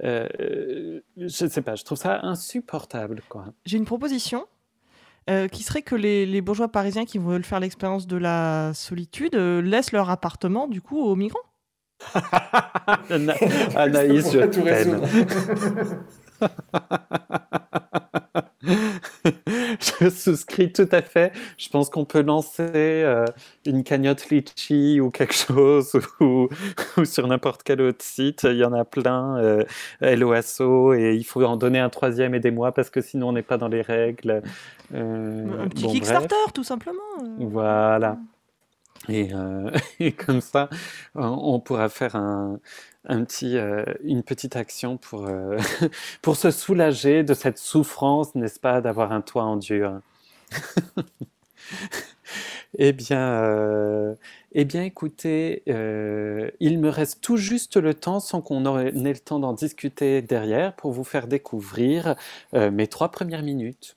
[0.03, 3.23] Euh je ne sais pas, je trouve ça insupportable.
[3.64, 4.47] J'ai une proposition.
[5.29, 9.61] Euh, qui serait que les, bourgeois parisiens qui veulent faire l'expérience de la solitude euh,
[9.61, 11.41] laissent leur appartement du coup aux migrants?
[13.74, 15.03] Anaïs, je t'aime.
[20.01, 21.33] je souscris tout à fait.
[21.59, 23.25] Je pense qu'on peut lancer euh,
[23.64, 26.49] une cagnotte litchi ou quelque chose, ou,
[27.05, 28.45] sur n'importe quel autre site.
[28.45, 29.64] Il y en a plein, euh,
[30.01, 33.59] LOASO, et il faut en donner un troisième, aidez-moi, parce que sinon on n'est pas
[33.59, 34.43] dans les règles.
[34.95, 37.01] Euh, un petit Kickstarter, tout simplement.
[37.39, 38.19] Voilà.
[39.09, 39.31] Et,
[40.01, 40.69] et, comme ça,
[41.14, 42.59] on pourra faire un,
[43.09, 45.59] euh, une petite action pour, euh,
[46.22, 50.00] pour se soulager de cette souffrance, n'est-ce pas, d'avoir un toit en dur.
[52.78, 54.14] eh bien, euh,
[54.52, 59.38] eh bien, écoutez, il me reste tout juste le temps, sans qu'on ait le temps
[59.38, 62.16] d'en discuter derrière, pour vous faire découvrir
[62.52, 63.96] mes trois premières minutes.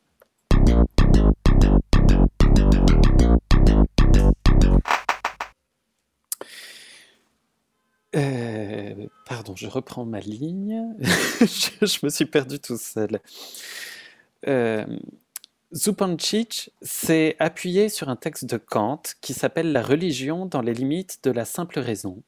[9.30, 10.84] Pardon, je reprends ma ligne.
[11.00, 13.22] je, me suis perdu tout seul.
[14.48, 14.86] Euh,
[16.82, 21.30] s'est appuyé sur un texte de Kant qui s'appelle La religion dans les limites de
[21.30, 22.24] la simple raison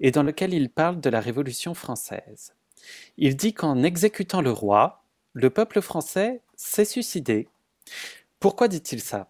[0.00, 2.54] et dans lequel il parle de la Révolution française.
[3.18, 7.48] Il dit qu'en exécutant le roi, le peuple français s'est suicidé.
[8.38, 9.29] Pourquoi dit-il ça?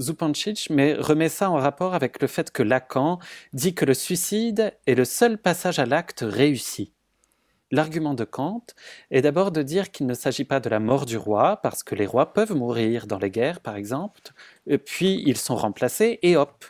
[0.00, 3.18] Zupancic mais remet ça en rapport avec le fait que Lacan
[3.52, 6.92] dit que le suicide est le seul passage à l'acte réussi.
[7.72, 8.64] L'argument de Kant
[9.12, 11.94] est d'abord de dire qu'il ne s'agit pas de la mort du roi, parce que
[11.94, 14.20] les rois peuvent mourir dans les guerres, par exemple,
[14.84, 16.64] puis ils sont remplacés, et hop.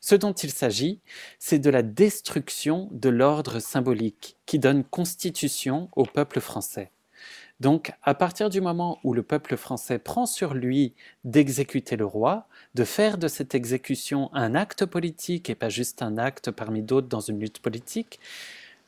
[0.00, 1.00] Ce dont il s'agit,
[1.38, 6.90] c'est de la destruction de l'ordre symbolique qui donne constitution au peuple français.
[7.60, 12.48] Donc, à partir du moment où le peuple français prend sur lui d'exécuter le roi,
[12.74, 17.08] de faire de cette exécution un acte politique et pas juste un acte parmi d'autres
[17.08, 18.18] dans une lutte politique,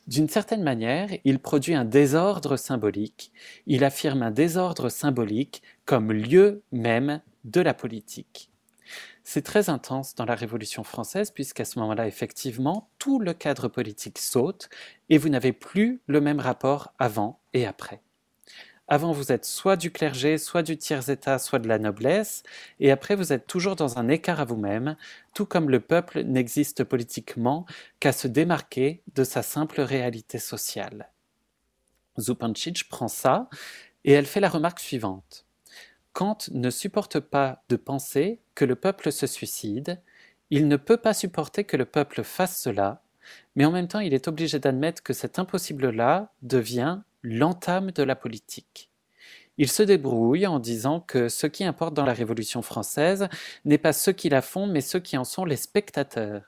[0.07, 3.31] d'une certaine manière, il produit un désordre symbolique.
[3.65, 8.51] Il affirme un désordre symbolique comme lieu même de la politique.
[9.23, 14.19] C'est très intense dans la Révolution française puisqu'à ce moment-là, effectivement, tout le cadre politique
[14.19, 14.69] saute
[15.09, 18.04] et vous n'avez plus le même rapport avant et après.
[18.87, 22.43] Avant, vous êtes soit du clergé, soit du tiers-état, soit de la noblesse,
[22.79, 24.95] et après, vous êtes toujours dans un écart à vous-même,
[25.33, 27.65] tout comme le peuple n'existe politiquement
[27.99, 31.09] qu'à se démarquer de sa simple réalité sociale.
[32.19, 33.49] Zupancic prend ça,
[34.03, 35.45] et elle fait la remarque suivante.
[36.13, 39.99] Kant ne supporte pas de penser que le peuple se suicide,
[40.51, 43.01] il ne peut pas supporter que le peuple fasse cela,
[43.55, 48.15] mais en même temps il est obligé d'admettre que cet impossible-là devient l'entame de la
[48.15, 48.89] politique.
[49.57, 53.27] Il se débrouille en disant que ce qui importe dans la Révolution française
[53.63, 56.43] n'est pas ceux qui la font, mais ceux qui en sont les spectateurs.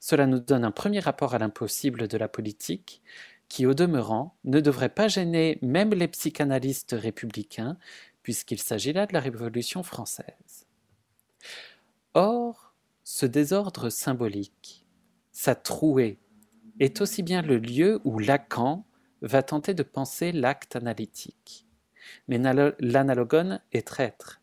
[0.00, 3.02] Cela nous donne un premier rapport à l'impossible de la politique,
[3.48, 7.76] qui au demeurant ne devrait pas gêner même les psychanalystes républicains,
[8.22, 10.66] puisqu'il s'agit là de la Révolution française.
[12.14, 14.86] Or, ce désordre symbolique,
[15.32, 16.18] sa trouée,
[16.80, 18.84] est aussi bien le lieu où Lacan
[19.22, 21.66] va tenter de penser l'acte analytique.
[22.28, 24.40] Mais l'analogone est traître.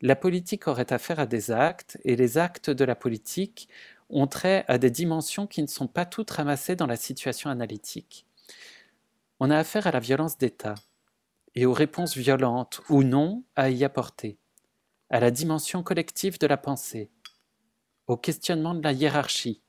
[0.00, 3.68] La politique aurait affaire à des actes, et les actes de la politique
[4.10, 8.26] ont trait à des dimensions qui ne sont pas toutes ramassées dans la situation analytique.
[9.40, 10.74] On a affaire à la violence d'État,
[11.54, 14.38] et aux réponses violentes ou non à y apporter,
[15.10, 17.10] à la dimension collective de la pensée,
[18.06, 19.60] au questionnement de la hiérarchie.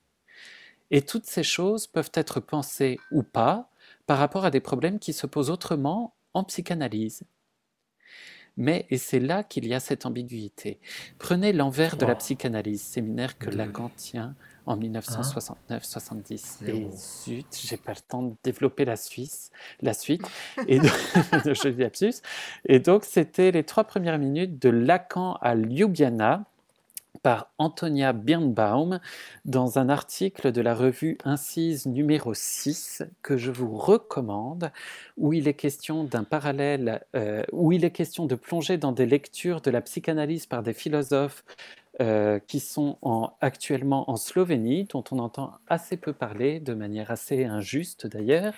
[0.91, 3.71] Et toutes ces choses peuvent être pensées ou pas
[4.09, 7.21] par rapport à des problèmes qui se posent autrement en psychanalyse.
[8.57, 10.79] Mais, et c'est là qu'il y a cette ambiguïté,
[11.19, 14.33] prenez l'envers de la psychanalyse, séminaire que Lacan tient
[14.65, 16.65] en 1969-70.
[16.65, 20.23] Et zut, j'ai pas le temps de développer la Suisse, la suite,
[20.67, 20.85] et de,
[21.45, 22.11] de
[22.65, 26.45] Et donc, c'était les trois premières minutes de Lacan à Ljubljana,
[27.29, 28.99] par Antonia Birnbaum
[29.45, 34.71] dans un article de la revue Incise numéro 6 que je vous recommande,
[35.15, 39.05] où il est question d'un parallèle, euh, où il est question de plonger dans des
[39.05, 41.43] lectures de la psychanalyse par des philosophes
[42.01, 42.97] euh, qui sont
[43.41, 48.53] actuellement en Slovénie, dont on entend assez peu parler, de manière assez injuste d'ailleurs,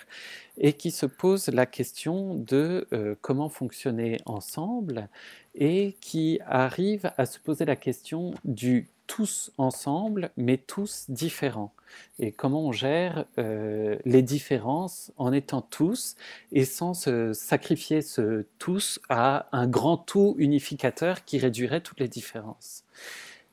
[0.58, 5.10] et qui se posent la question de euh, comment fonctionner ensemble,
[5.56, 11.74] et qui arrivent à se poser la question du tous ensemble, mais tous différents.
[12.20, 16.16] Et comment on gère euh, les différences en étant tous
[16.54, 22.08] et sans se sacrifier ce tous à un grand tout unificateur qui réduirait toutes les
[22.08, 22.86] différences.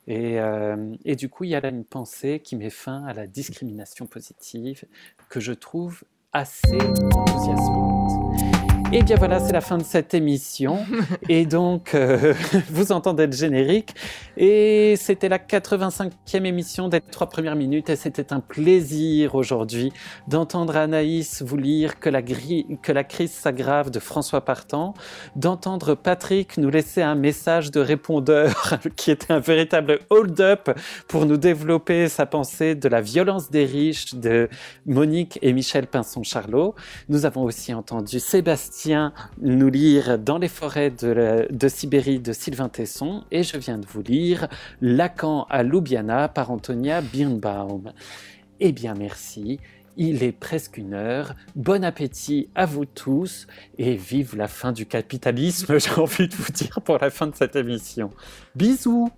[0.09, 3.27] Euh, et, du coup, il y a là une pensée qui met fin à la
[3.27, 4.85] discrimination positive
[5.29, 6.79] que je trouve assez
[7.15, 8.48] enthousiasmante.
[8.91, 10.79] Et bien voilà, c'est la fin de cette émission.
[11.29, 12.33] et donc, euh,
[12.71, 13.95] vous entendez le générique.
[14.39, 16.11] Et c'était la 85e
[16.47, 17.91] émission des trois premières minutes.
[17.91, 19.93] Et c'était un plaisir aujourd'hui
[20.27, 24.95] d'entendre Anaïs vous lire que la, que la crise s'aggrave de François Partant,
[25.37, 30.71] d'entendre Patrick nous laisser un message de répondeur qui était un véritable hold-up
[31.09, 34.49] pour nous développer sa pensée de la violence des riches de
[34.87, 36.75] Monique et Michel Pinson-Charlot.
[37.11, 38.78] Nous avons aussi entendu Sébastien
[39.41, 44.03] nous lire Dans les forêts de, Sibérie de Sylvain Tesson et je viens de vous
[44.03, 44.49] lire
[44.81, 47.93] Lacan à Ljubljana par Antonia Birnbaum.
[48.61, 49.59] Eh bien merci,
[49.97, 53.47] il est presque une heure, bon appétit à vous tous
[53.79, 57.35] et vive la fin du capitalisme, j'ai envie de vous dire pour la fin de
[57.35, 58.11] cette émission.
[58.55, 59.11] Bisous